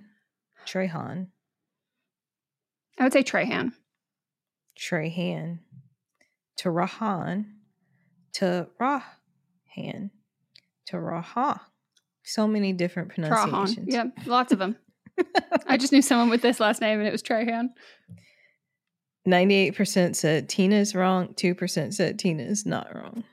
Trahan, 0.66 1.28
I 2.98 3.04
would 3.04 3.12
say 3.12 3.22
Trahan. 3.22 3.72
Trahan, 4.78 5.58
Tarahan, 6.58 7.46
Tarahan, 8.34 10.10
Taraha. 10.90 11.60
So 12.24 12.46
many 12.46 12.72
different 12.72 13.10
Trahan. 13.10 13.28
pronunciations. 13.50 13.86
yeah 13.94 14.04
lots 14.26 14.52
of 14.52 14.58
them 14.58 14.76
I 15.66 15.76
just 15.76 15.92
knew 15.92 16.02
someone 16.02 16.28
with 16.30 16.42
this 16.42 16.60
last 16.60 16.80
name 16.80 16.98
and 16.98 17.08
it 17.08 17.12
was 17.12 17.22
Trahan 17.22 17.68
98% 19.26 20.16
said 20.16 20.48
Tina's 20.48 20.94
wrong, 20.94 21.34
2% 21.34 21.92
said 21.94 22.18
Tina's 22.18 22.64
not 22.64 22.94
wrong. 22.94 23.24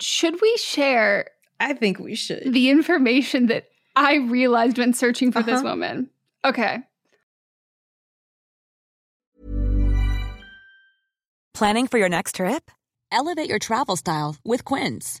should 0.00 0.40
we 0.40 0.56
share 0.58 1.26
I 1.58 1.72
think 1.74 1.98
we 1.98 2.14
should. 2.14 2.52
the 2.52 2.68
information 2.70 3.46
that 3.46 3.64
I 3.96 4.16
realized 4.16 4.78
when 4.78 4.92
searching 4.92 5.30
for 5.32 5.42
this 5.42 5.60
Uh-huh. 5.60 5.68
woman 5.70 6.10
okay 6.44 6.78
Planning 11.54 11.86
for 11.88 11.98
your 11.98 12.08
next 12.08 12.36
trip? 12.36 12.70
Elevate 13.12 13.48
your 13.48 13.58
travel 13.58 13.96
style 13.96 14.36
with 14.44 14.64
Quince. 14.64 15.20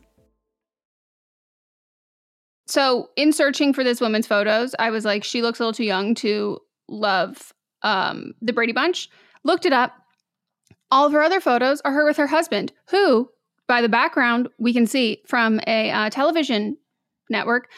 So, 2.71 3.09
in 3.17 3.33
searching 3.33 3.73
for 3.73 3.83
this 3.83 3.99
woman's 3.99 4.27
photos, 4.27 4.73
I 4.79 4.91
was 4.91 5.03
like, 5.03 5.25
she 5.25 5.41
looks 5.41 5.59
a 5.59 5.63
little 5.63 5.73
too 5.73 5.83
young 5.83 6.15
to 6.15 6.57
love 6.87 7.51
um, 7.81 8.31
the 8.41 8.53
Brady 8.53 8.71
Bunch. 8.71 9.09
Looked 9.43 9.65
it 9.65 9.73
up. 9.73 9.91
All 10.89 11.05
of 11.05 11.11
her 11.11 11.21
other 11.21 11.41
photos 11.41 11.81
are 11.81 11.91
her 11.91 12.05
with 12.05 12.15
her 12.15 12.27
husband, 12.27 12.71
who, 12.89 13.29
by 13.67 13.81
the 13.81 13.89
background, 13.89 14.47
we 14.57 14.71
can 14.71 14.87
see 14.87 15.21
from 15.27 15.59
a 15.67 15.91
uh, 15.91 16.09
television 16.11 16.77
network. 17.29 17.69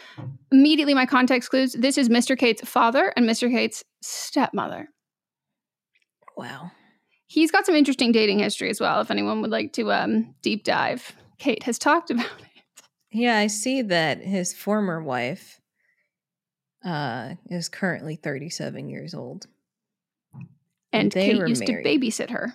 Immediately, 0.51 0.93
my 0.93 1.08
context 1.08 1.49
clues 1.49 1.73
this 1.73 1.97
is 1.97 2.08
Mr. 2.08 2.38
Kate's 2.38 2.62
father 2.62 3.12
and 3.17 3.27
Mr. 3.27 3.49
Kate's 3.49 3.84
stepmother. 4.03 4.89
Wow. 6.38 6.69
He's 7.25 7.49
got 7.49 7.65
some 7.65 7.73
interesting 7.73 8.12
dating 8.12 8.38
history 8.38 8.69
as 8.69 8.79
well, 8.79 9.01
if 9.01 9.10
anyone 9.10 9.41
would 9.41 9.49
like 9.49 9.73
to 9.73 9.91
um, 9.91 10.36
deep 10.43 10.63
dive. 10.63 11.15
Kate 11.39 11.63
has 11.63 11.79
talked 11.79 12.12
about 12.12 12.27
it. 12.39 12.52
Yeah, 13.13 13.38
I 13.38 13.47
see 13.47 13.82
that 13.84 14.21
his 14.21 14.54
former 14.54 15.02
wife 15.02 15.62
uh, 16.84 17.36
is 17.47 17.69
currently 17.69 18.15
37 18.15 18.89
years 18.89 19.13
old. 19.13 19.47
And, 20.91 21.12
they 21.12 21.32
Kate 21.32 21.47
used 21.47 21.67
married. 21.67 21.84
to 21.84 21.89
babysit 21.89 22.30
her. 22.32 22.54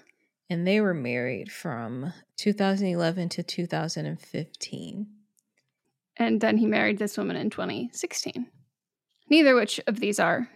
And 0.50 0.66
they 0.66 0.80
were 0.80 0.94
married 0.94 1.50
from 1.52 2.12
2011 2.36 3.28
to 3.30 3.42
2015. 3.42 5.06
And 6.16 6.40
then 6.40 6.56
he 6.56 6.66
married 6.66 6.98
this 6.98 7.16
woman 7.16 7.36
in 7.36 7.50
2016. 7.50 8.46
Neither 9.30 9.54
which 9.54 9.80
of 9.86 10.00
these 10.00 10.18
are 10.18 10.48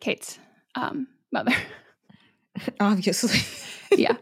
Kate's 0.00 0.38
um, 0.74 1.08
mother. 1.32 1.54
Obviously. 2.80 3.40
yeah. 3.98 4.16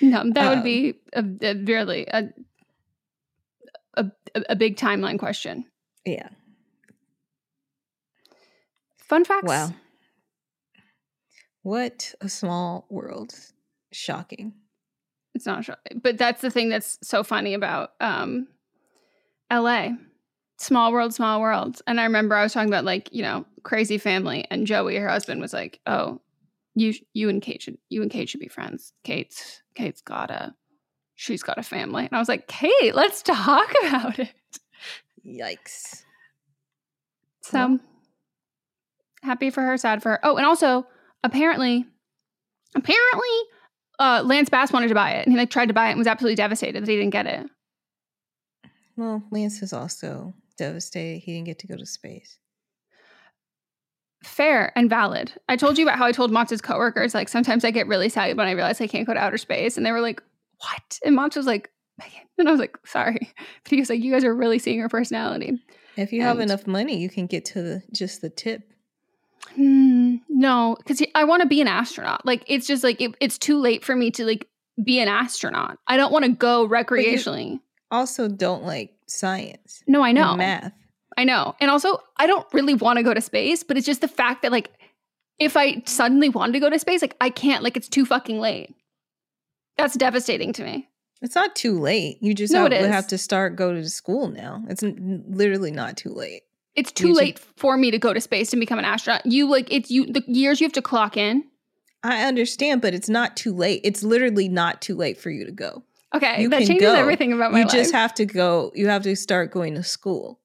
No, 0.00 0.24
that 0.32 0.48
would 0.48 0.58
Um, 0.58 0.64
be 0.64 0.94
a, 1.12 1.24
a 1.42 1.54
really 1.54 2.06
a, 2.08 2.28
a 4.34 4.42
a 4.50 4.56
big 4.56 4.76
timeline 4.76 5.18
question. 5.18 5.66
Yeah. 6.04 6.28
Fun 8.98 9.24
facts. 9.24 9.48
Wow. 9.48 9.72
What 11.62 12.14
a 12.20 12.28
small 12.28 12.86
world. 12.90 13.34
Shocking. 13.92 14.54
It's 15.34 15.46
not 15.46 15.64
shocking, 15.64 16.00
but 16.02 16.16
that's 16.16 16.42
the 16.42 16.50
thing 16.50 16.68
that's 16.68 16.98
so 17.02 17.24
funny 17.24 17.54
about 17.54 17.90
um, 18.00 18.46
L.A. 19.50 19.96
Small 20.58 20.92
world, 20.92 21.12
small 21.12 21.40
world. 21.40 21.80
And 21.86 22.00
I 22.00 22.04
remember 22.04 22.36
I 22.36 22.44
was 22.44 22.52
talking 22.52 22.68
about 22.68 22.84
like 22.84 23.08
you 23.12 23.22
know 23.22 23.44
crazy 23.62 23.98
family, 23.98 24.46
and 24.50 24.66
Joey, 24.66 24.96
her 24.96 25.08
husband, 25.08 25.40
was 25.40 25.52
like, 25.52 25.80
"Oh, 25.86 26.20
you 26.74 26.94
you 27.12 27.28
and 27.28 27.42
Kate 27.42 27.62
should 27.62 27.78
you 27.88 28.02
and 28.02 28.10
Kate 28.10 28.28
should 28.28 28.40
be 28.40 28.48
friends. 28.48 28.92
Kate's 29.02 29.62
Kate's 29.74 30.00
got 30.00 30.30
a 30.30 30.54
she's 31.14 31.42
got 31.42 31.58
a 31.58 31.62
family." 31.62 32.04
And 32.04 32.12
I 32.12 32.18
was 32.18 32.28
like, 32.28 32.46
"Kate, 32.46 32.94
let's 32.94 33.22
talk 33.22 33.72
about 33.86 34.18
it." 34.18 34.32
Yikes. 35.26 36.02
So 37.42 37.78
happy 39.22 39.50
for 39.50 39.62
her, 39.62 39.76
sad 39.76 40.02
for 40.02 40.10
her. 40.10 40.20
Oh, 40.22 40.36
and 40.36 40.46
also 40.46 40.86
apparently, 41.22 41.86
apparently, 42.74 43.28
uh, 43.98 44.22
Lance 44.24 44.48
Bass 44.48 44.72
wanted 44.72 44.88
to 44.88 44.94
buy 44.94 45.12
it, 45.12 45.26
and 45.26 45.32
he 45.32 45.38
like 45.38 45.50
tried 45.50 45.66
to 45.66 45.74
buy 45.74 45.88
it 45.88 45.90
and 45.90 45.98
was 45.98 46.06
absolutely 46.06 46.36
devastated 46.36 46.82
that 46.82 46.90
he 46.90 46.96
didn't 46.96 47.12
get 47.12 47.26
it. 47.26 47.46
Well, 48.96 49.22
Lance 49.30 49.62
is 49.62 49.72
also 49.72 50.34
devastated 50.56 51.20
he 51.20 51.32
didn't 51.32 51.46
get 51.46 51.58
to 51.60 51.66
go 51.66 51.76
to 51.76 51.86
space. 51.86 52.38
Fair 54.22 54.72
and 54.76 54.88
valid. 54.88 55.32
I 55.48 55.56
told 55.56 55.76
you 55.76 55.84
about 55.84 55.98
how 55.98 56.06
I 56.06 56.12
told 56.12 56.30
Mott's 56.30 56.60
coworkers 56.60 57.14
like 57.14 57.28
sometimes 57.28 57.64
I 57.64 57.70
get 57.70 57.86
really 57.88 58.08
sad 58.08 58.36
when 58.36 58.46
I 58.46 58.52
realize 58.52 58.80
I 58.80 58.86
can't 58.86 59.06
go 59.06 59.14
to 59.14 59.20
outer 59.20 59.38
space, 59.38 59.76
and 59.76 59.84
they 59.84 59.92
were 59.92 60.00
like, 60.00 60.22
"What?" 60.58 60.98
And 61.04 61.16
Mott 61.16 61.36
was 61.36 61.46
like, 61.46 61.70
and 62.38 62.48
I 62.48 62.50
was 62.50 62.60
like, 62.60 62.76
"Sorry," 62.86 63.18
but 63.64 63.70
he 63.70 63.78
was 63.78 63.90
like, 63.90 64.02
"You 64.02 64.12
guys 64.12 64.24
are 64.24 64.34
really 64.34 64.58
seeing 64.58 64.80
her 64.80 64.88
personality." 64.88 65.58
If 65.96 66.12
you 66.12 66.22
have 66.22 66.40
enough 66.40 66.66
money, 66.66 66.98
you 66.98 67.08
can 67.08 67.26
get 67.26 67.44
to 67.46 67.62
the 67.62 67.82
just 67.92 68.20
the 68.20 68.30
tip. 68.30 68.62
Hmm, 69.54 70.16
no, 70.28 70.76
because 70.78 71.02
I 71.14 71.24
want 71.24 71.42
to 71.42 71.48
be 71.48 71.60
an 71.60 71.68
astronaut. 71.68 72.24
Like 72.26 72.42
it's 72.46 72.66
just 72.66 72.82
like 72.82 73.00
it, 73.00 73.14
it's 73.20 73.38
too 73.38 73.58
late 73.58 73.84
for 73.84 73.94
me 73.94 74.10
to 74.12 74.24
like 74.24 74.48
be 74.82 74.98
an 75.00 75.08
astronaut. 75.08 75.78
I 75.86 75.96
don't 75.96 76.12
want 76.12 76.24
to 76.24 76.32
go 76.32 76.68
recreationally. 76.68 77.60
Also, 77.90 78.28
don't 78.28 78.64
like 78.64 78.92
science. 79.06 79.82
No, 79.86 80.02
I 80.02 80.12
know. 80.12 80.34
math. 80.34 80.72
I 81.16 81.24
know. 81.24 81.54
And 81.60 81.70
also, 81.70 81.98
I 82.16 82.26
don't 82.26 82.46
really 82.52 82.74
want 82.74 82.96
to 82.96 83.04
go 83.04 83.14
to 83.14 83.20
space, 83.20 83.62
but 83.62 83.76
it's 83.76 83.86
just 83.86 84.00
the 84.00 84.08
fact 84.08 84.42
that 84.42 84.50
like 84.50 84.72
if 85.38 85.56
I 85.56 85.82
suddenly 85.86 86.28
wanted 86.28 86.52
to 86.54 86.60
go 86.60 86.70
to 86.70 86.78
space, 86.78 87.02
like 87.02 87.16
I 87.20 87.30
can't, 87.30 87.62
like 87.62 87.76
it's 87.76 87.88
too 87.88 88.04
fucking 88.04 88.40
late. 88.40 88.74
That's 89.76 89.94
devastating 89.96 90.52
to 90.54 90.64
me. 90.64 90.88
It's 91.22 91.34
not 91.34 91.56
too 91.56 91.78
late. 91.78 92.18
You 92.20 92.34
just 92.34 92.52
No, 92.52 92.68
have, 92.68 92.72
have 92.72 93.06
to 93.08 93.18
start 93.18 93.56
go 93.56 93.72
to 93.72 93.88
school 93.88 94.28
now. 94.28 94.62
It's 94.68 94.82
literally 94.82 95.70
not 95.70 95.96
too 95.96 96.10
late. 96.10 96.42
It's 96.76 96.92
too 96.92 97.08
You 97.08 97.14
should- 97.14 97.20
late 97.22 97.38
for 97.56 97.76
me 97.76 97.90
to 97.90 97.98
go 97.98 98.12
to 98.12 98.20
space 98.20 98.52
and 98.52 98.60
become 98.60 98.78
an 98.78 98.84
astronaut. 98.84 99.24
You 99.24 99.48
like 99.48 99.72
it's 99.72 99.90
you 99.90 100.06
the 100.06 100.22
years 100.26 100.60
you 100.60 100.64
have 100.66 100.72
to 100.74 100.82
clock 100.82 101.16
in. 101.16 101.44
I 102.02 102.24
understand, 102.24 102.82
but 102.82 102.92
it's 102.94 103.08
not 103.08 103.36
too 103.36 103.54
late. 103.54 103.80
It's 103.84 104.02
literally 104.02 104.48
not 104.48 104.82
too 104.82 104.94
late 104.94 105.16
for 105.16 105.30
you 105.30 105.46
to 105.46 105.52
go. 105.52 105.82
Okay, 106.14 106.42
You 106.42 106.48
that 106.50 106.58
changes 106.66 106.82
go. 106.82 106.94
everything 106.94 107.32
about 107.32 107.50
my 107.52 107.58
You 107.60 107.64
life. 107.64 107.72
You 107.72 107.80
just 107.80 107.92
have 107.94 108.12
to 108.14 108.26
go. 108.26 108.70
You 108.74 108.88
have 108.88 109.02
to 109.04 109.16
start 109.16 109.50
going 109.50 109.74
to 109.74 109.82
school. 109.82 110.38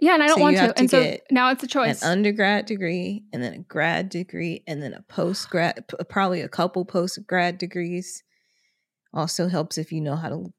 Yeah, 0.00 0.14
and 0.14 0.22
I 0.22 0.26
don't 0.26 0.38
so 0.38 0.42
want 0.42 0.56
to. 0.56 0.68
to 0.68 0.78
and 0.78 0.90
so 0.90 1.16
now 1.30 1.50
it's 1.50 1.62
a 1.62 1.66
choice. 1.66 2.02
An 2.02 2.10
undergrad 2.10 2.66
degree, 2.66 3.24
and 3.32 3.42
then 3.42 3.52
a 3.54 3.58
grad 3.58 4.08
degree, 4.08 4.62
and 4.66 4.82
then 4.82 4.94
a 4.94 5.02
post 5.02 5.50
grad, 5.50 5.84
probably 6.08 6.40
a 6.40 6.48
couple 6.48 6.84
post 6.84 7.18
grad 7.26 7.58
degrees. 7.58 8.22
Also 9.14 9.48
helps 9.48 9.78
if 9.78 9.90
you 9.92 10.00
know 10.00 10.16
how 10.16 10.28
to 10.28 10.52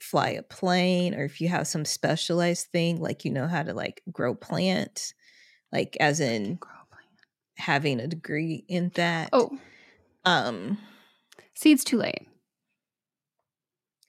fly 0.00 0.30
a 0.30 0.42
plane, 0.42 1.14
or 1.14 1.24
if 1.24 1.40
you 1.40 1.48
have 1.48 1.66
some 1.66 1.84
specialized 1.84 2.68
thing, 2.68 3.00
like 3.00 3.24
you 3.24 3.30
know 3.30 3.46
how 3.46 3.62
to 3.62 3.74
like 3.74 4.02
grow 4.12 4.34
plants, 4.34 5.14
like 5.72 5.96
as 6.00 6.20
in 6.20 6.58
having 7.56 8.00
a 8.00 8.06
degree 8.06 8.64
in 8.68 8.90
that. 8.94 9.30
oh, 9.32 9.58
Um, 10.24 10.78
see, 11.54 11.72
it's 11.72 11.84
too 11.84 11.96
late. 11.98 12.28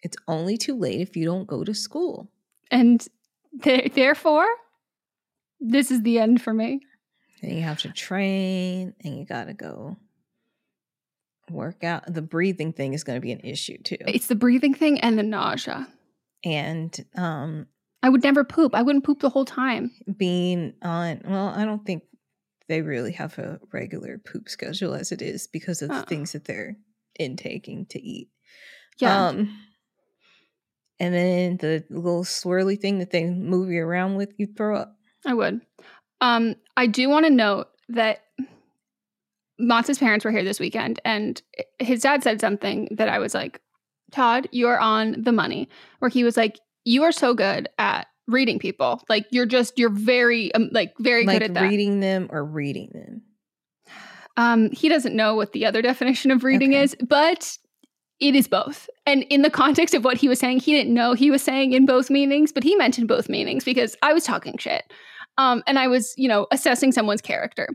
it's 0.01 0.17
only 0.27 0.57
too 0.57 0.77
late 0.77 1.01
if 1.01 1.15
you 1.17 1.25
don't 1.25 1.47
go 1.47 1.63
to 1.63 1.73
school. 1.73 2.31
And 2.71 3.05
therefore, 3.53 4.47
this 5.59 5.91
is 5.91 6.01
the 6.03 6.19
end 6.19 6.41
for 6.41 6.53
me. 6.53 6.81
And 7.41 7.53
you 7.53 7.61
have 7.61 7.79
to 7.79 7.91
train, 7.91 8.93
and 9.03 9.17
you 9.17 9.25
gotta 9.25 9.53
go 9.53 9.97
work 11.49 11.83
out. 11.83 12.11
The 12.13 12.21
breathing 12.21 12.73
thing 12.73 12.93
is 12.93 13.03
going 13.03 13.17
to 13.17 13.21
be 13.21 13.31
an 13.31 13.39
issue 13.39 13.77
too. 13.81 13.97
It's 14.01 14.27
the 14.27 14.35
breathing 14.35 14.73
thing 14.73 14.99
and 15.01 15.17
the 15.17 15.23
nausea. 15.23 15.87
and 16.45 17.05
um 17.15 17.67
I 18.01 18.07
would 18.09 18.23
never 18.23 18.43
poop. 18.45 18.73
I 18.75 18.81
wouldn't 18.81 19.03
poop 19.03 19.19
the 19.19 19.29
whole 19.29 19.43
time. 19.45 19.91
being 20.17 20.73
on 20.81 21.21
well 21.25 21.47
i 21.49 21.65
don't 21.65 21.85
think 21.85 22.03
they 22.69 22.81
really 22.81 23.11
have 23.13 23.37
a 23.39 23.59
regular 23.73 24.17
poop 24.19 24.47
schedule 24.47 24.93
as 24.93 25.11
it 25.11 25.21
is 25.23 25.47
because 25.47 25.81
of 25.81 25.89
the 25.89 26.03
things 26.03 26.31
that 26.33 26.45
they're 26.45 26.77
intaking 27.19 27.87
to 27.87 27.99
eat 28.01 28.29
Yeah. 28.99 29.29
um 29.29 29.57
and 30.99 31.13
then 31.13 31.57
the 31.57 31.83
little 31.89 32.23
swirly 32.23 32.79
thing 32.79 32.99
that 32.99 33.11
they 33.11 33.25
move 33.25 33.69
you 33.69 33.83
around 33.83 34.15
with 34.15 34.33
you 34.37 34.47
throw 34.47 34.77
up 34.77 34.95
I 35.25 35.33
would. 35.33 35.61
Um, 36.21 36.55
I 36.77 36.87
do 36.87 37.09
want 37.09 37.25
to 37.25 37.29
note 37.29 37.67
that 37.89 38.23
Mott's 39.59 39.99
parents 39.99 40.23
were 40.23 40.31
here 40.31 40.43
this 40.43 40.59
weekend, 40.59 40.99
and 41.03 41.41
his 41.79 42.01
dad 42.01 42.23
said 42.23 42.39
something 42.39 42.87
that 42.91 43.09
I 43.09 43.19
was 43.19 43.33
like, 43.33 43.61
Todd, 44.11 44.47
you're 44.51 44.79
on 44.79 45.21
the 45.21 45.31
money. 45.31 45.69
Where 45.99 46.09
he 46.09 46.23
was 46.23 46.37
like, 46.37 46.59
You 46.85 47.03
are 47.03 47.11
so 47.11 47.33
good 47.33 47.69
at 47.77 48.07
reading 48.27 48.59
people. 48.59 49.01
Like, 49.09 49.25
you're 49.31 49.45
just, 49.45 49.77
you're 49.77 49.89
very, 49.89 50.53
um, 50.53 50.69
like, 50.71 50.93
very 50.99 51.25
like 51.25 51.39
good 51.39 51.43
at 51.43 51.53
that. 51.55 51.63
reading 51.63 51.99
them 51.99 52.29
or 52.31 52.43
reading 52.45 52.89
them 52.93 53.21
Um, 54.37 54.69
he 54.71 54.87
doesn't 54.87 55.15
know 55.15 55.35
what 55.35 55.51
the 55.51 55.65
other 55.65 55.81
definition 55.81 56.31
of 56.31 56.43
reading 56.43 56.73
is, 56.73 56.95
but 57.07 57.57
it 58.19 58.35
is 58.35 58.47
both. 58.47 58.89
And 59.05 59.23
in 59.23 59.41
the 59.41 59.49
context 59.49 59.93
of 59.93 60.03
what 60.03 60.17
he 60.17 60.27
was 60.27 60.39
saying, 60.39 60.59
he 60.59 60.73
didn't 60.73 60.93
know 60.93 61.13
he 61.13 61.31
was 61.31 61.41
saying 61.41 61.73
in 61.73 61.85
both 61.85 62.09
meanings, 62.09 62.51
but 62.51 62.63
he 62.63 62.75
meant 62.75 62.99
in 62.99 63.07
both 63.07 63.29
meanings 63.29 63.63
because 63.63 63.95
I 64.01 64.13
was 64.13 64.23
talking 64.23 64.57
shit. 64.57 64.91
Um, 65.37 65.63
and 65.67 65.79
I 65.79 65.87
was, 65.87 66.13
you 66.17 66.27
know, 66.27 66.47
assessing 66.51 66.91
someone's 66.91 67.21
character. 67.21 67.69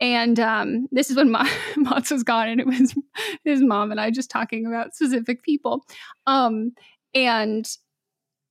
And 0.00 0.38
um, 0.40 0.86
this 0.92 1.10
is 1.10 1.16
when 1.16 1.30
Ma- 1.30 1.48
Mats 1.76 2.10
was 2.10 2.22
gone, 2.22 2.48
and 2.48 2.60
it 2.60 2.66
was 2.66 2.94
his 3.44 3.60
mom 3.60 3.90
and 3.90 4.00
I 4.00 4.10
just 4.10 4.30
talking 4.30 4.64
about 4.64 4.94
specific 4.94 5.42
people. 5.42 5.84
Um, 6.26 6.72
and 7.14 7.68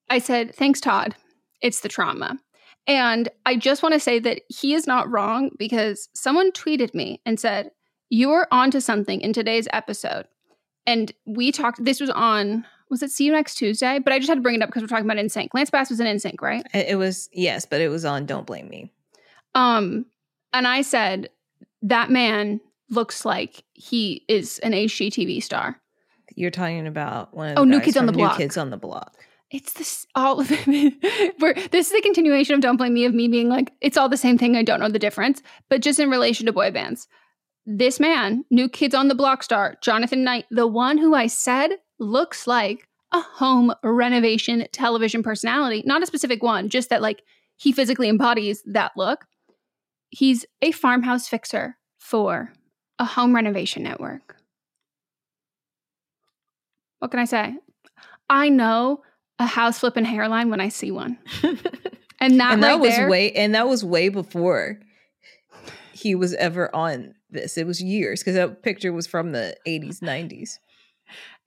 I 0.09 0.19
said, 0.19 0.53
Thanks, 0.55 0.81
Todd. 0.81 1.15
It's 1.61 1.81
the 1.81 1.89
trauma. 1.89 2.37
And 2.87 3.29
I 3.45 3.55
just 3.55 3.83
want 3.83 3.93
to 3.93 3.99
say 3.99 4.19
that 4.19 4.41
he 4.49 4.73
is 4.73 4.87
not 4.87 5.09
wrong 5.09 5.51
because 5.57 6.09
someone 6.13 6.51
tweeted 6.51 6.93
me 6.93 7.21
and 7.25 7.39
said, 7.39 7.71
You're 8.09 8.47
onto 8.51 8.79
something 8.79 9.21
in 9.21 9.33
today's 9.33 9.67
episode. 9.73 10.27
And 10.89 11.11
we 11.25 11.51
talked, 11.51 11.83
this 11.85 11.99
was 12.01 12.09
on, 12.09 12.65
was 12.89 13.03
it 13.03 13.11
See 13.11 13.25
You 13.25 13.31
Next 13.31 13.55
Tuesday? 13.55 13.99
But 13.99 14.11
I 14.13 14.17
just 14.19 14.27
had 14.29 14.35
to 14.35 14.41
bring 14.41 14.55
it 14.55 14.61
up 14.63 14.69
because 14.69 14.81
we're 14.81 14.87
talking 14.87 15.05
about 15.05 15.17
NSYNC. 15.17 15.49
Lance 15.53 15.69
Bass 15.69 15.89
was 15.89 15.99
in 15.99 16.07
NSYNC, 16.07 16.41
right? 16.41 16.65
it 16.73 16.97
was 16.97 17.29
yes 17.31 17.65
but 17.65 17.79
it 17.81 17.89
was 17.89 18.05
on 18.05 18.25
don't 18.25 18.47
blame 18.47 18.67
me 18.69 18.91
Um, 19.55 20.05
and 20.53 20.67
I 20.67 20.81
said, 20.81 21.29
That 21.83 22.09
man 22.09 22.59
looks 22.89 23.23
like 23.25 23.63
he 23.73 24.25
is 24.27 24.57
an 24.59 24.71
HGTV 24.71 25.43
star. 25.43 25.79
you're 26.35 26.49
talking 26.51 26.87
about 26.87 27.35
one 27.35 27.49
of 27.51 27.57
Oh, 27.59 27.61
the 27.61 27.67
New 27.71 27.81
Kids 27.81 27.95
on 27.97 28.05
the 28.07 28.11
New 28.11 28.17
Block. 28.17 28.37
kids 28.37 28.57
on 28.57 28.69
the 28.71 28.77
block 28.77 29.15
It's 29.51 29.73
this 29.73 30.07
all 30.15 30.39
of 30.39 30.47
it. 30.51 31.33
We're, 31.39 31.53
this 31.53 31.91
is 31.91 31.93
a 31.97 32.01
continuation 32.01 32.55
of 32.55 32.61
Don't 32.61 32.77
Blame 32.77 32.93
Me 32.95 33.05
of 33.05 33.13
me 33.13 33.27
being 33.27 33.49
like, 33.49 33.71
it's 33.81 33.97
all 33.97 34.09
the 34.09 34.17
same 34.17 34.37
thing. 34.39 34.55
I 34.55 34.63
don't 34.63 34.79
know 34.79 34.89
the 34.89 34.97
difference. 35.07 35.41
But 35.69 35.81
just 35.81 35.99
in 35.99 36.09
relation 36.09 36.47
to 36.47 36.51
boy 36.53 36.71
bands, 36.71 37.07
this 37.65 37.99
man, 37.99 38.45
New 38.49 38.69
Kids 38.69 38.95
on 38.95 39.07
the 39.07 39.15
Block 39.15 39.43
star, 39.43 39.75
Jonathan 39.81 40.23
Knight, 40.23 40.45
the 40.49 40.67
one 40.67 40.97
who 40.97 41.13
I 41.13 41.27
said 41.27 41.71
looks 41.99 42.47
like 42.47 42.87
a 43.11 43.21
home 43.21 43.73
renovation 43.83 44.67
television 44.71 45.23
personality, 45.23 45.83
not 45.85 46.03
a 46.03 46.05
specific 46.07 46.43
one, 46.43 46.69
just 46.69 46.89
that 46.89 47.01
like 47.01 47.23
he 47.57 47.71
physically 47.71 48.09
embodies 48.09 48.63
that 48.65 48.91
look. 48.95 49.25
He's 50.09 50.45
a 50.61 50.71
farmhouse 50.71 51.27
fixer 51.27 51.77
for 51.99 52.53
a 52.97 53.05
home 53.05 53.35
renovation 53.35 53.83
network. 53.83 54.35
What 56.99 57.11
can 57.11 57.19
I 57.19 57.25
say? 57.25 57.55
I 58.29 58.49
know 58.49 59.03
a 59.37 59.45
house 59.45 59.79
flipping 59.79 60.05
hairline 60.05 60.49
when 60.49 60.59
I 60.59 60.69
see 60.69 60.91
one. 60.91 61.17
And 62.21 62.39
that, 62.39 62.53
and 62.53 62.61
right 62.61 62.79
was 62.79 62.95
there, 62.95 63.09
way 63.09 63.31
and 63.31 63.55
that 63.55 63.67
was 63.67 63.83
way 63.83 64.09
before 64.09 64.79
he 65.93 66.15
was 66.15 66.33
ever 66.35 66.73
on 66.75 67.15
this 67.29 67.57
it 67.57 67.67
was 67.67 67.81
years 67.81 68.21
because 68.21 68.35
that 68.35 68.63
picture 68.63 68.91
was 68.91 69.07
from 69.07 69.31
the 69.31 69.55
80s 69.67 69.99
90s 69.99 70.57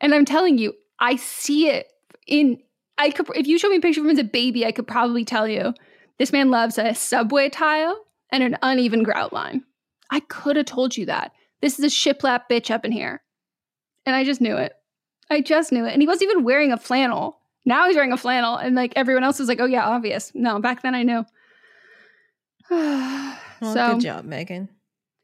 and 0.00 0.14
I'm 0.14 0.24
telling 0.24 0.58
you, 0.58 0.74
I 0.98 1.16
see 1.16 1.68
it 1.68 1.88
in. 2.26 2.58
I 2.98 3.10
could, 3.10 3.28
if 3.34 3.46
you 3.46 3.58
showed 3.58 3.70
me 3.70 3.76
a 3.76 3.80
picture 3.80 4.00
of 4.00 4.06
him 4.06 4.12
as 4.12 4.18
a 4.18 4.24
baby, 4.24 4.66
I 4.66 4.72
could 4.72 4.86
probably 4.86 5.24
tell 5.24 5.48
you 5.48 5.74
this 6.18 6.32
man 6.32 6.50
loves 6.50 6.78
a 6.78 6.94
subway 6.94 7.48
tile 7.48 8.04
and 8.30 8.42
an 8.42 8.58
uneven 8.62 9.02
grout 9.02 9.32
line. 9.32 9.64
I 10.10 10.20
could 10.20 10.56
have 10.56 10.66
told 10.66 10.96
you 10.96 11.06
that. 11.06 11.32
This 11.62 11.78
is 11.78 11.84
a 11.84 11.88
shiplap 11.88 12.42
bitch 12.50 12.70
up 12.70 12.84
in 12.84 12.92
here, 12.92 13.22
And 14.04 14.14
I 14.14 14.24
just 14.24 14.40
knew 14.40 14.56
it. 14.56 14.74
I 15.30 15.40
just 15.40 15.72
knew 15.72 15.86
it. 15.86 15.92
And 15.92 16.02
he 16.02 16.08
wasn't 16.08 16.30
even 16.30 16.44
wearing 16.44 16.72
a 16.72 16.76
flannel. 16.76 17.38
Now 17.64 17.86
he's 17.86 17.94
wearing 17.94 18.12
a 18.12 18.16
flannel, 18.16 18.56
and 18.56 18.74
like 18.74 18.92
everyone 18.96 19.22
else 19.22 19.38
is 19.38 19.46
like, 19.46 19.60
"Oh 19.60 19.66
yeah, 19.66 19.86
obvious." 19.86 20.32
No, 20.34 20.58
back 20.58 20.82
then 20.82 20.96
I 20.96 21.04
knew. 21.04 21.24
well, 22.70 23.38
so 23.60 23.94
good 23.94 24.02
job, 24.02 24.26
Meghan. 24.26 24.68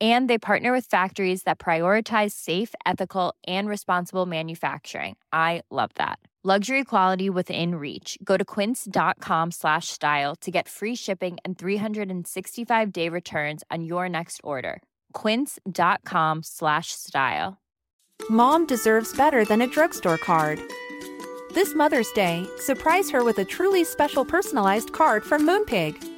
And 0.00 0.30
they 0.30 0.38
partner 0.38 0.70
with 0.70 0.86
factories 0.86 1.42
that 1.42 1.58
prioritize 1.58 2.32
safe, 2.32 2.72
ethical, 2.86 3.34
and 3.46 3.68
responsible 3.68 4.26
manufacturing. 4.26 5.16
I 5.32 5.62
love 5.70 5.90
that. 5.96 6.20
Luxury 6.44 6.84
quality 6.84 7.28
within 7.28 7.74
reach. 7.74 8.16
Go 8.22 8.36
to 8.36 8.44
quince.com 8.44 9.50
slash 9.50 9.88
style 9.88 10.36
to 10.36 10.52
get 10.52 10.68
free 10.68 10.94
shipping 10.94 11.36
and 11.44 11.58
365 11.58 12.92
day 12.92 13.08
returns 13.08 13.64
on 13.72 13.82
your 13.82 14.08
next 14.08 14.40
order. 14.44 14.80
Quince.com 15.14 16.44
slash 16.44 16.92
style. 16.92 17.58
Mom 18.30 18.66
deserves 18.66 19.16
better 19.16 19.44
than 19.44 19.60
a 19.60 19.66
drugstore 19.66 20.16
card. 20.16 20.60
This 21.54 21.74
Mother's 21.74 22.12
Day, 22.12 22.46
surprise 22.58 23.10
her 23.10 23.24
with 23.24 23.38
a 23.38 23.44
truly 23.44 23.82
special 23.82 24.24
personalized 24.24 24.92
card 24.92 25.24
from 25.24 25.46
Moonpig. 25.46 26.17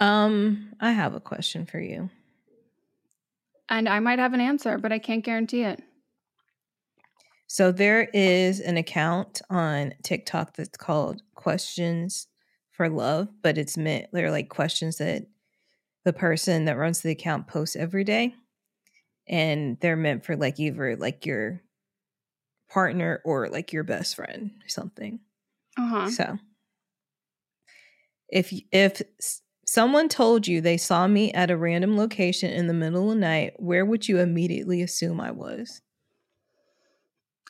Um, 0.00 0.74
I 0.80 0.92
have 0.92 1.14
a 1.14 1.20
question 1.20 1.66
for 1.66 1.80
you. 1.80 2.10
And 3.68 3.88
I 3.88 4.00
might 4.00 4.18
have 4.18 4.34
an 4.34 4.40
answer, 4.40 4.78
but 4.78 4.92
I 4.92 4.98
can't 4.98 5.24
guarantee 5.24 5.62
it. 5.62 5.82
So 7.48 7.72
there 7.72 8.08
is 8.12 8.60
an 8.60 8.76
account 8.76 9.40
on 9.50 9.94
TikTok 10.02 10.54
that's 10.54 10.76
called 10.76 11.22
Questions 11.34 12.26
for 12.70 12.88
Love, 12.88 13.28
but 13.42 13.56
it's 13.56 13.76
meant 13.76 14.08
they're 14.12 14.30
like 14.30 14.48
questions 14.48 14.98
that 14.98 15.26
the 16.04 16.12
person 16.12 16.66
that 16.66 16.76
runs 16.76 17.00
the 17.00 17.10
account 17.10 17.46
posts 17.46 17.76
every 17.76 18.04
day. 18.04 18.34
And 19.28 19.78
they're 19.80 19.96
meant 19.96 20.24
for 20.24 20.36
like 20.36 20.60
either 20.60 20.96
like 20.96 21.26
your 21.26 21.62
partner 22.68 23.20
or 23.24 23.48
like 23.48 23.72
your 23.72 23.84
best 23.84 24.14
friend 24.14 24.50
or 24.64 24.68
something. 24.68 25.20
Uh-huh. 25.78 26.10
So 26.10 26.38
if 28.28 28.52
if 28.72 29.02
someone 29.76 30.08
told 30.08 30.48
you 30.48 30.62
they 30.62 30.78
saw 30.78 31.06
me 31.06 31.30
at 31.34 31.50
a 31.50 31.56
random 31.56 31.98
location 31.98 32.50
in 32.50 32.66
the 32.66 32.72
middle 32.72 33.10
of 33.10 33.14
the 33.14 33.20
night, 33.20 33.52
where 33.58 33.84
would 33.84 34.08
you 34.08 34.18
immediately 34.18 34.80
assume 34.80 35.20
I 35.20 35.32
was? 35.32 35.82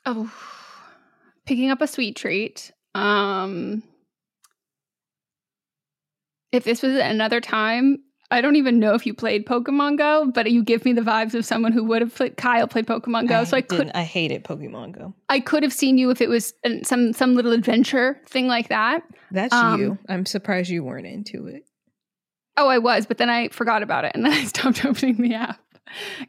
Oh, 0.04 0.28
picking 1.44 1.70
up 1.70 1.80
a 1.80 1.86
sweet 1.86 2.16
treat. 2.16 2.72
Um, 2.96 3.84
if 6.50 6.64
this 6.64 6.82
was 6.82 6.96
another 6.96 7.40
time, 7.40 7.98
I 8.32 8.40
don't 8.40 8.56
even 8.56 8.80
know 8.80 8.94
if 8.94 9.06
you 9.06 9.14
played 9.14 9.46
Pokemon 9.46 9.96
Go, 9.96 10.32
but 10.34 10.50
you 10.50 10.64
give 10.64 10.84
me 10.84 10.92
the 10.92 11.02
vibes 11.02 11.34
of 11.34 11.44
someone 11.44 11.70
who 11.70 11.84
would 11.84 12.02
have 12.02 12.12
played. 12.12 12.36
Kyle 12.36 12.66
played 12.66 12.88
Pokemon 12.88 13.28
Go, 13.28 13.44
so 13.44 13.56
I 13.56 13.60
could 13.60 13.92
I 13.94 14.02
hated 14.02 14.42
Pokemon 14.42 14.98
Go. 14.98 15.14
I 15.28 15.38
could 15.38 15.62
have 15.62 15.72
seen 15.72 15.96
you 15.96 16.10
if 16.10 16.20
it 16.20 16.28
was 16.28 16.54
some 16.82 17.12
some 17.12 17.36
little 17.36 17.52
adventure 17.52 18.20
thing 18.28 18.48
like 18.48 18.68
that. 18.70 19.04
That's 19.30 19.54
Um, 19.54 19.80
you. 19.80 19.98
I'm 20.08 20.26
surprised 20.26 20.70
you 20.70 20.82
weren't 20.82 21.06
into 21.06 21.46
it. 21.46 21.62
Oh, 22.56 22.68
I 22.68 22.78
was, 22.78 23.06
but 23.06 23.18
then 23.18 23.28
I 23.30 23.48
forgot 23.48 23.82
about 23.82 24.04
it 24.04 24.12
and 24.14 24.24
then 24.24 24.32
I 24.40 24.44
stopped 24.44 24.84
opening 24.84 25.16
the 25.16 25.34
app. 25.34 25.60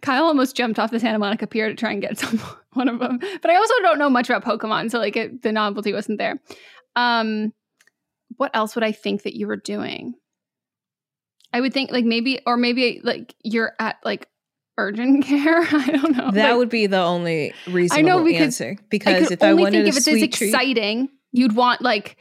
Kyle 0.02 0.26
almost 0.26 0.56
jumped 0.56 0.78
off 0.80 0.92
the 0.92 1.00
Santa 1.00 1.18
Monica 1.20 1.48
Pier 1.48 1.68
to 1.70 1.76
try 1.76 1.92
and 1.92 2.02
get 2.02 2.18
some 2.20 2.40
one 2.74 2.88
of 2.90 3.00
them, 3.00 3.18
but 3.20 3.50
I 3.50 3.56
also 3.56 3.74
don't 3.82 3.98
know 4.00 4.10
much 4.10 4.30
about 4.30 4.44
Pokemon, 4.44 4.92
so 4.92 5.00
like 5.00 5.16
it, 5.16 5.42
the 5.42 5.52
novelty 5.52 5.94
wasn't 5.94 6.20
there. 6.20 6.40
Um, 6.96 7.54
what 8.36 8.52
else 8.54 8.76
would 8.76 8.84
I 8.84 8.92
think 8.92 9.24
that 9.24 9.36
you 9.36 9.48
were 9.48 9.56
doing? 9.58 10.14
I 11.54 11.62
would 11.62 11.74
think 11.74 11.92
like 11.92 12.06
maybe, 12.06 12.40
or 12.46 12.58
maybe 12.58 13.02
like 13.04 13.34
you're 13.44 13.74
at 13.80 13.98
like 14.04 14.28
urgent 14.78 15.26
care. 15.26 15.62
I 15.62 15.88
don't 15.92 16.16
know. 16.16 16.32
That 16.32 16.50
Like, 16.52 16.58
would 16.58 16.70
be 16.70 16.86
the 16.88 17.00
only 17.00 17.54
reasonable 17.68 17.98
I 17.98 18.02
know 18.18 18.24
because 18.24 18.42
answer. 18.62 18.76
I 18.80 18.84
Because 18.90 19.24
could 19.24 19.32
if 19.34 19.44
I 19.44 19.54
wanted 19.54 19.72
think 19.72 19.86
a 19.86 19.90
if 19.90 19.96
it's 19.98 20.06
sweet 20.06 20.34
treat, 20.34 20.48
exciting, 20.50 21.10
you'd 21.32 21.56
want 21.56 21.82
like. 21.82 22.18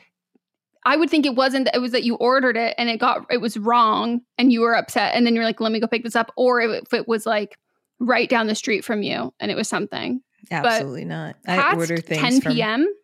I 0.87 0.97
would 0.97 1.11
think 1.11 1.27
it 1.27 1.35
wasn't. 1.35 1.65
that 1.65 1.75
It 1.75 1.81
was 1.81 1.91
that 1.93 2.05
you 2.05 2.15
ordered 2.15 2.57
it 2.57 2.77
and 2.79 2.89
it 2.89 2.99
got 2.99 3.27
it 3.29 3.41
was 3.41 3.57
wrong, 3.57 4.21
and 4.39 4.53
you 4.53 4.61
were 4.61 4.75
upset, 4.75 5.15
and 5.15 5.27
then 5.27 5.35
you're 5.35 5.45
like, 5.45 5.61
"Let 5.61 5.73
me 5.73 5.81
go 5.81 5.89
pick 5.89 6.05
this 6.05 6.15
up." 6.15 6.33
Or 6.37 6.61
if 6.61 6.95
it 6.95 7.09
was 7.09 7.27
like 7.27 7.59
right 7.99 8.31
down 8.31 8.47
the 8.47 8.55
street 8.55 8.85
from 8.85 9.03
you, 9.03 9.35
and 9.41 9.51
it 9.51 9.57
was 9.57 9.69
something. 9.69 10.23
But 10.49 10.65
absolutely 10.65 11.05
not. 11.05 11.35
I 11.47 11.57
past 11.57 11.77
order 11.77 11.97
things 11.97 12.21
10 12.21 12.41
from 12.41 12.53
p.m. 12.53 12.95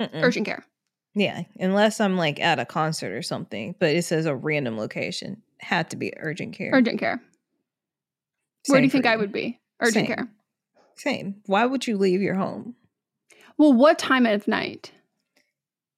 Mm-mm. 0.00 0.22
urgent 0.22 0.46
care. 0.46 0.64
Yeah, 1.14 1.42
unless 1.58 2.00
I'm 2.00 2.16
like 2.16 2.40
at 2.40 2.58
a 2.58 2.64
concert 2.64 3.12
or 3.12 3.22
something, 3.22 3.74
but 3.78 3.90
it 3.90 4.06
says 4.06 4.24
a 4.24 4.34
random 4.34 4.78
location. 4.78 5.42
Had 5.60 5.90
to 5.90 5.96
be 5.96 6.12
urgent 6.16 6.54
care. 6.54 6.70
Urgent 6.72 6.98
care. 6.98 7.22
Where 8.66 8.80
do 8.80 8.84
you 8.84 8.90
think 8.90 9.04
for 9.04 9.10
I 9.10 9.16
would 9.16 9.30
be? 9.30 9.60
Urgent 9.80 10.06
Same. 10.06 10.16
care. 10.16 10.28
Same. 10.96 11.36
Why 11.46 11.66
would 11.66 11.86
you 11.86 11.98
leave 11.98 12.22
your 12.22 12.34
home? 12.34 12.76
Well, 13.58 13.74
what 13.74 13.98
time 13.98 14.24
of 14.24 14.48
night? 14.48 14.90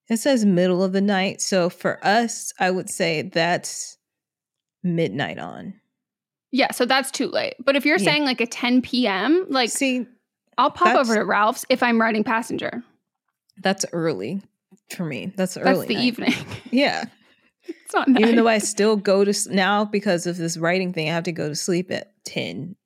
It 0.09 0.19
says 0.19 0.45
middle 0.45 0.83
of 0.83 0.93
the 0.93 1.01
night. 1.01 1.41
So 1.41 1.71
for 1.71 2.05
us, 2.05 2.53
I 2.61 2.71
would 2.71 2.91
say 2.91 3.23
that's 3.23 3.97
midnight 4.83 5.39
on. 5.39 5.75
Yeah, 6.53 6.73
so 6.73 6.85
that's 6.85 7.11
too 7.11 7.27
late. 7.29 7.55
But 7.65 7.75
if 7.75 7.85
you're 7.87 7.99
Yeah. 7.99 8.05
saying 8.05 8.25
like 8.25 8.41
a 8.41 8.47
10 8.47 8.83
p.m., 8.83 9.47
like 9.49 9.71
see, 9.71 10.07
I'll 10.59 10.71
pop 10.71 10.95
over 10.97 11.15
to 11.15 11.25
Ralph's 11.25 11.65
if 11.69 11.83
I'm 11.83 12.01
riding 12.01 12.23
passenger. 12.23 12.83
That's 13.63 13.85
early 13.93 14.43
for 14.95 15.05
me. 15.05 15.33
That's 15.37 15.57
early. 15.57 15.65
That's 15.75 15.89
the 15.89 15.95
night. 15.95 16.05
evening. 16.05 16.33
Yeah. 16.71 17.05
it's 17.67 17.95
not 17.95 18.09
nice. 18.09 18.21
Even 18.21 18.37
though 18.37 18.47
I 18.49 18.59
still 18.59 18.97
go 18.97 19.25
to 19.25 19.35
now 19.51 19.85
because 19.85 20.27
of 20.27 20.37
this 20.37 20.57
writing 20.57 20.93
thing, 20.93 21.09
I 21.09 21.13
have 21.13 21.25
to 21.25 21.33
go 21.33 21.49
to 21.49 21.55
sleep 21.55 21.91
at 21.91 22.13
10 22.27 22.77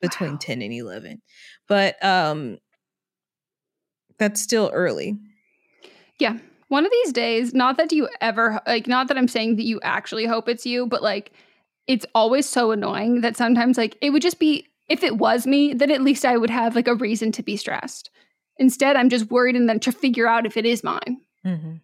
between 0.00 0.36
10 0.38 0.62
and 0.62 0.72
11. 0.72 1.22
But 1.68 2.02
um 2.04 2.58
that's 4.18 4.40
still 4.42 4.70
early. 4.74 5.16
Yeah. 6.18 6.38
One 6.68 6.84
of 6.84 6.90
these 6.90 7.12
days, 7.12 7.54
not 7.54 7.76
that 7.76 7.92
you 7.92 8.08
ever 8.20 8.60
like 8.66 8.86
not 8.86 9.08
that 9.08 9.16
I'm 9.16 9.28
saying 9.28 9.56
that 9.56 9.64
you 9.64 9.80
actually 9.82 10.26
hope 10.26 10.48
it's 10.48 10.66
you, 10.66 10.86
but 10.86 11.02
like 11.02 11.32
it's 11.86 12.06
always 12.14 12.48
so 12.48 12.72
annoying 12.72 13.20
that 13.20 13.36
sometimes 13.36 13.78
like 13.78 13.96
it 14.00 14.10
would 14.10 14.22
just 14.22 14.38
be 14.38 14.66
if 14.88 15.02
it 15.02 15.18
was 15.18 15.46
me, 15.46 15.74
then 15.74 15.90
at 15.90 16.02
least 16.02 16.24
I 16.24 16.36
would 16.36 16.50
have 16.50 16.74
like 16.74 16.88
a 16.88 16.94
reason 16.94 17.32
to 17.32 17.42
be 17.42 17.56
stressed. 17.56 18.10
Instead, 18.58 18.96
I'm 18.96 19.10
just 19.10 19.30
worried 19.30 19.56
and 19.56 19.68
then 19.68 19.80
to 19.80 19.92
figure 19.92 20.26
out 20.26 20.46
if 20.46 20.56
it 20.56 20.64
is 20.64 20.82
mine. 20.82 21.20
Mm-hmm. 21.44 21.74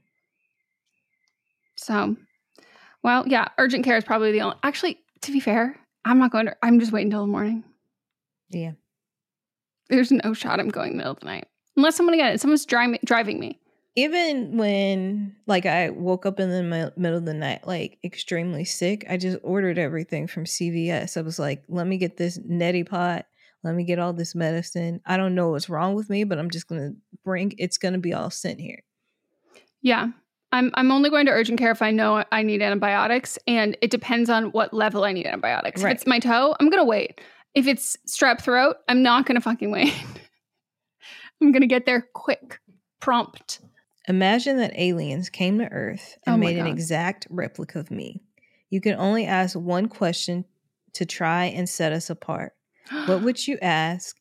So, 1.76 2.16
well, 3.02 3.26
yeah, 3.26 3.48
urgent 3.58 3.84
care 3.84 3.96
is 3.96 4.04
probably 4.04 4.32
the 4.32 4.40
only. 4.40 4.56
Actually, 4.62 4.98
to 5.22 5.32
be 5.32 5.40
fair, 5.40 5.76
I'm 6.04 6.18
not 6.18 6.32
going 6.32 6.46
to. 6.46 6.56
I'm 6.62 6.80
just 6.80 6.92
waiting 6.92 7.08
until 7.08 7.26
the 7.26 7.32
morning. 7.32 7.64
Yeah. 8.50 8.72
There's 9.88 10.10
no 10.10 10.32
shot 10.32 10.60
I'm 10.60 10.68
going 10.68 10.96
middle 10.96 11.12
of 11.12 11.20
the 11.20 11.26
night 11.26 11.46
unless 11.76 11.96
someone 11.96 12.14
again, 12.14 12.38
someone's 12.38 12.66
driving 12.66 12.98
driving 13.04 13.40
me. 13.40 13.58
Even 13.94 14.56
when 14.56 15.36
like 15.46 15.66
I 15.66 15.90
woke 15.90 16.24
up 16.24 16.40
in 16.40 16.50
the 16.50 16.62
mi- 16.62 16.90
middle 16.96 17.18
of 17.18 17.26
the 17.26 17.34
night 17.34 17.66
like 17.66 17.98
extremely 18.02 18.64
sick, 18.64 19.04
I 19.08 19.16
just 19.16 19.38
ordered 19.42 19.78
everything 19.78 20.26
from 20.26 20.44
CVS. 20.44 21.16
I 21.16 21.20
was 21.20 21.38
like, 21.38 21.62
"Let 21.68 21.86
me 21.86 21.98
get 21.98 22.16
this 22.16 22.38
neti 22.38 22.88
pot. 22.88 23.26
Let 23.62 23.74
me 23.74 23.84
get 23.84 23.98
all 23.98 24.12
this 24.12 24.34
medicine. 24.34 25.00
I 25.04 25.16
don't 25.16 25.34
know 25.34 25.50
what's 25.50 25.68
wrong 25.68 25.94
with 25.94 26.08
me, 26.08 26.24
but 26.24 26.38
I'm 26.38 26.50
just 26.50 26.68
going 26.68 26.80
to 26.80 26.96
bring 27.24 27.52
it's 27.58 27.78
going 27.78 27.92
to 27.92 28.00
be 28.00 28.14
all 28.14 28.30
sent 28.30 28.60
here." 28.60 28.82
Yeah. 29.82 30.08
I'm 30.52 30.70
I'm 30.74 30.90
only 30.92 31.10
going 31.10 31.26
to 31.26 31.32
urgent 31.32 31.58
care 31.58 31.70
if 31.70 31.82
I 31.82 31.90
know 31.90 32.24
I 32.30 32.42
need 32.42 32.62
antibiotics 32.62 33.38
and 33.46 33.76
it 33.80 33.90
depends 33.90 34.28
on 34.30 34.52
what 34.52 34.72
level 34.72 35.04
I 35.04 35.12
need 35.12 35.26
antibiotics. 35.26 35.82
Right. 35.82 35.92
If 35.92 35.98
it's 35.98 36.06
my 36.06 36.18
toe, 36.18 36.54
I'm 36.60 36.68
going 36.68 36.82
to 36.82 36.88
wait. 36.88 37.20
If 37.54 37.66
it's 37.66 37.96
strep 38.06 38.42
throat, 38.42 38.76
I'm 38.88 39.02
not 39.02 39.26
going 39.26 39.36
to 39.36 39.40
fucking 39.40 39.70
wait. 39.70 39.94
I'm 41.42 41.52
going 41.52 41.62
to 41.62 41.66
get 41.66 41.86
there 41.86 42.06
quick, 42.14 42.60
prompt. 43.00 43.60
Imagine 44.08 44.56
that 44.56 44.72
aliens 44.74 45.28
came 45.28 45.58
to 45.58 45.70
Earth 45.70 46.16
and 46.26 46.34
Oh 46.34 46.38
made 46.38 46.58
an 46.58 46.66
exact 46.66 47.26
replica 47.30 47.78
of 47.78 47.90
me. 47.90 48.20
You 48.70 48.80
can 48.80 48.94
only 48.94 49.26
ask 49.26 49.56
one 49.56 49.88
question 49.88 50.44
to 50.94 51.06
try 51.06 51.44
and 51.44 51.68
set 51.68 51.92
us 51.92 52.10
apart. 52.10 52.54
What 53.06 53.22
would 53.22 53.46
you 53.46 53.58
ask, 53.62 54.16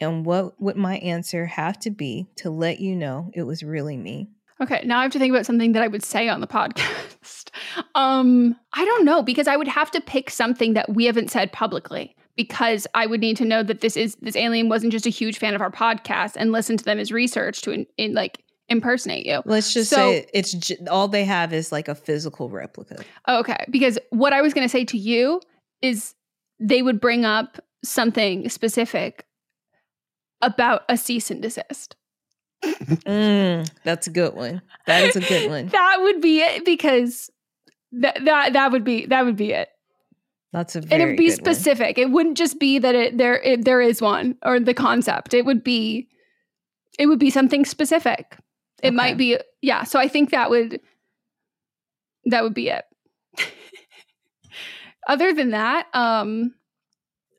and 0.00 0.24
what 0.24 0.60
would 0.60 0.76
my 0.76 0.98
answer 0.98 1.46
have 1.46 1.78
to 1.80 1.90
be 1.90 2.28
to 2.36 2.50
let 2.50 2.80
you 2.80 2.94
know 2.94 3.30
it 3.34 3.42
was 3.42 3.62
really 3.62 3.96
me? 3.96 4.30
Okay, 4.60 4.82
now 4.84 5.00
I 5.00 5.02
have 5.02 5.12
to 5.12 5.18
think 5.18 5.32
about 5.32 5.46
something 5.46 5.72
that 5.72 5.82
I 5.82 5.88
would 5.88 6.04
say 6.04 6.28
on 6.28 6.40
the 6.40 6.46
podcast. 6.46 7.50
um, 7.94 8.56
I 8.72 8.84
don't 8.84 9.04
know 9.04 9.22
because 9.22 9.48
I 9.48 9.56
would 9.56 9.68
have 9.68 9.90
to 9.92 10.00
pick 10.00 10.30
something 10.30 10.74
that 10.74 10.94
we 10.94 11.06
haven't 11.06 11.30
said 11.30 11.50
publicly 11.52 12.14
because 12.36 12.86
I 12.94 13.06
would 13.06 13.20
need 13.20 13.36
to 13.38 13.44
know 13.44 13.62
that 13.62 13.80
this 13.80 13.96
is 13.96 14.16
this 14.20 14.36
alien 14.36 14.68
wasn't 14.68 14.92
just 14.92 15.06
a 15.06 15.10
huge 15.10 15.38
fan 15.38 15.54
of 15.54 15.60
our 15.60 15.70
podcast 15.70 16.32
and 16.36 16.52
listen 16.52 16.76
to 16.76 16.84
them 16.84 16.98
as 16.98 17.12
research 17.12 17.62
to 17.62 17.70
in, 17.72 17.86
in 17.96 18.14
like 18.14 18.43
impersonate 18.68 19.26
you. 19.26 19.42
Let's 19.44 19.72
just 19.72 19.90
So- 19.90 19.96
say 19.96 20.26
it's 20.32 20.52
j- 20.52 20.78
all 20.90 21.08
they 21.08 21.24
have 21.24 21.52
is 21.52 21.70
like 21.72 21.88
a 21.88 21.94
physical 21.94 22.48
replica. 22.48 23.02
Okay, 23.28 23.64
because 23.70 23.98
what 24.10 24.32
I 24.32 24.40
was 24.42 24.54
going 24.54 24.64
to 24.64 24.68
say 24.70 24.84
to 24.86 24.98
you 24.98 25.40
is 25.82 26.14
they 26.60 26.80
would 26.82 27.00
bring 27.00 27.24
up 27.24 27.58
something 27.84 28.48
specific 28.48 29.26
about 30.40 30.82
a 30.88 30.96
cease 30.96 31.30
and 31.30 31.42
desist. 31.42 31.96
Mm, 32.64 33.68
that's 33.84 34.06
a 34.06 34.10
good 34.10 34.34
one. 34.34 34.62
That 34.86 35.04
is 35.04 35.16
a 35.16 35.20
good 35.20 35.50
one. 35.50 35.68
that 35.68 35.98
would 36.00 36.20
be 36.22 36.40
it 36.40 36.64
because 36.64 37.30
that 37.92 38.24
that 38.24 38.54
that 38.54 38.72
would 38.72 38.84
be 38.84 39.04
that 39.06 39.24
would 39.26 39.36
be 39.36 39.52
it. 39.52 39.68
That's 40.52 40.74
a 40.76 40.78
and 40.78 40.92
it 41.02 41.06
would 41.06 41.16
be 41.18 41.28
good 41.28 41.40
one. 41.42 41.54
specific. 41.54 41.98
It 41.98 42.10
wouldn't 42.10 42.38
just 42.38 42.58
be 42.58 42.78
that 42.78 42.94
it 42.94 43.18
there 43.18 43.36
it, 43.42 43.64
there 43.66 43.80
is 43.82 44.00
one 44.00 44.36
or 44.44 44.58
the 44.60 44.72
concept. 44.72 45.34
It 45.34 45.44
would 45.44 45.62
be 45.62 46.08
it 46.98 47.06
would 47.06 47.18
be 47.18 47.28
something 47.30 47.64
specific. 47.66 48.38
It 48.82 48.92
might 48.92 49.16
be 49.16 49.38
yeah. 49.62 49.84
So 49.84 49.98
I 49.98 50.08
think 50.08 50.30
that 50.30 50.50
would 50.50 50.80
that 52.26 52.42
would 52.42 52.54
be 52.54 52.68
it. 52.68 52.84
Other 55.08 55.32
than 55.32 55.50
that, 55.50 55.86
um, 55.94 56.54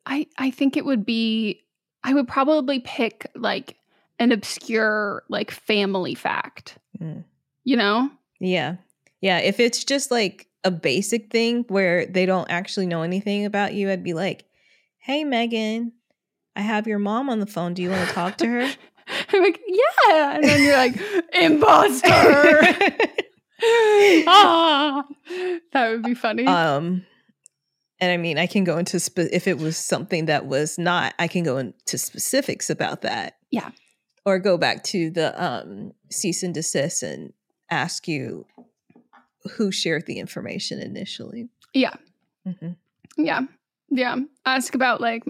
I 0.05 0.27
I 0.37 0.51
think 0.51 0.77
it 0.77 0.85
would 0.85 1.05
be 1.05 1.63
I 2.03 2.13
would 2.13 2.27
probably 2.27 2.79
pick 2.79 3.29
like 3.35 3.77
an 4.19 4.31
obscure 4.31 5.23
like 5.29 5.51
family 5.51 6.15
fact. 6.15 6.77
Mm. 6.99 7.25
You 7.63 7.77
know? 7.77 8.09
Yeah. 8.39 8.75
Yeah. 9.21 9.39
If 9.39 9.59
it's 9.59 9.83
just 9.83 10.11
like 10.11 10.47
a 10.63 10.71
basic 10.71 11.31
thing 11.31 11.65
where 11.67 12.05
they 12.05 12.25
don't 12.25 12.49
actually 12.49 12.85
know 12.87 13.01
anything 13.01 13.45
about 13.45 13.73
you, 13.73 13.89
I'd 13.89 14.03
be 14.03 14.13
like, 14.13 14.45
hey, 14.97 15.23
Meghan, 15.23 15.91
I 16.55 16.61
have 16.61 16.87
your 16.87 16.99
mom 16.99 17.29
on 17.29 17.39
the 17.39 17.45
phone. 17.45 17.73
Do 17.73 17.81
you 17.81 17.89
want 17.89 18.07
to 18.07 18.13
talk 18.13 18.37
to 18.37 18.47
her? 18.47 18.71
I'm 19.33 19.41
like, 19.43 19.59
yeah. 19.67 20.35
And 20.35 20.43
then 20.43 20.63
you're 20.63 20.77
like, 20.77 20.95
imposter. 21.33 22.07
ah, 24.27 25.05
that 25.73 25.89
would 25.89 26.03
be 26.03 26.13
funny. 26.13 26.45
um, 26.45 27.05
and 27.99 28.11
I 28.11 28.17
mean, 28.17 28.37
I 28.37 28.47
can 28.47 28.63
go 28.63 28.77
into 28.77 28.99
spe- 28.99 29.31
if 29.31 29.47
it 29.47 29.57
was 29.57 29.77
something 29.77 30.25
that 30.25 30.45
was 30.47 30.77
not, 30.77 31.13
I 31.17 31.27
can 31.27 31.43
go 31.43 31.57
into 31.57 31.97
specifics 31.97 32.69
about 32.69 33.01
that. 33.03 33.37
Yeah. 33.51 33.71
Or 34.25 34.39
go 34.39 34.57
back 34.57 34.83
to 34.85 35.09
the 35.11 35.41
um, 35.43 35.93
cease 36.11 36.43
and 36.43 36.53
desist 36.53 37.03
and 37.03 37.31
ask 37.69 38.07
you 38.07 38.45
who 39.55 39.71
shared 39.71 40.07
the 40.07 40.19
information 40.19 40.79
initially. 40.79 41.47
yeah. 41.73 41.93
hmm 42.43 42.71
Yeah. 43.17 43.41
Yeah. 43.89 44.17
Ask 44.45 44.75
about 44.75 44.99
like 44.99 45.23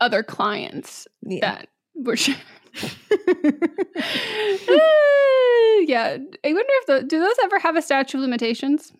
other 0.00 0.22
clients 0.22 1.06
Yeah. 1.22 1.40
that 1.40 1.68
were 1.94 2.16
sharing. 2.24 2.40
yeah. 5.86 6.16
I 6.44 6.52
wonder 6.52 6.72
if 6.82 6.86
the, 6.86 7.02
do 7.06 7.20
those 7.20 7.34
ever 7.42 7.58
have 7.58 7.76
a 7.76 7.82
statute 7.82 8.18
of 8.18 8.22
limitations? 8.22 8.92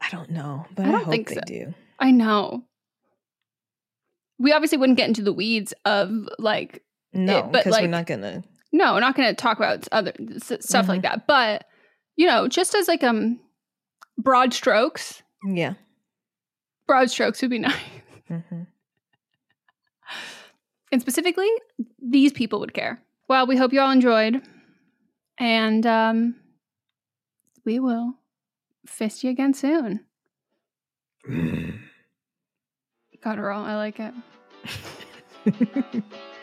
I 0.00 0.08
don't 0.10 0.30
know, 0.30 0.66
but 0.74 0.86
I 0.86 0.88
I, 0.88 0.92
don't 0.92 1.04
hope 1.04 1.12
think 1.12 1.28
they 1.28 1.34
so. 1.34 1.40
do. 1.46 1.74
I 1.98 2.10
know. 2.10 2.64
We 4.38 4.52
obviously 4.52 4.78
wouldn't 4.78 4.98
get 4.98 5.08
into 5.08 5.22
the 5.22 5.32
weeds 5.32 5.72
of 5.84 6.10
like 6.38 6.82
No, 7.12 7.42
but 7.42 7.52
because 7.52 7.72
like 7.72 7.82
we're 7.82 7.88
not 7.88 8.06
gonna. 8.06 8.42
no, 8.72 8.94
we're 8.94 9.00
not 9.00 9.16
to 9.16 9.34
talk 9.34 9.56
about 9.58 9.86
other 9.92 10.12
s- 10.36 10.52
stuff 10.66 10.88
like 10.88 11.02
that. 11.02 11.26
But 11.26 11.64
you 12.16 12.26
know, 12.26 12.48
just 12.48 12.74
as 12.74 12.88
like 12.88 13.02
um 13.04 13.40
broad 14.18 14.52
strokes, 14.52 15.22
Yeah. 15.46 15.74
broad 16.86 17.10
strokes 17.10 17.40
would 17.42 17.50
be 17.50 17.58
nice. 17.60 17.74
hmm 18.28 18.62
And 20.94 21.00
specifically, 21.00 21.50
these 22.00 22.32
people 22.32 22.60
would 22.60 22.72
care. 22.72 23.02
Well, 23.26 23.48
we 23.48 23.56
hope 23.56 23.72
you 23.72 23.80
all 23.80 23.90
enjoyed. 23.90 24.40
And 25.38 25.84
um, 25.84 26.36
we 27.64 27.80
will 27.80 28.14
fist 28.86 29.24
you 29.24 29.30
again 29.30 29.54
soon. 29.54 30.04
Guttural. 33.20 33.64
I 33.64 33.74
like 33.74 33.98
it. 33.98 34.14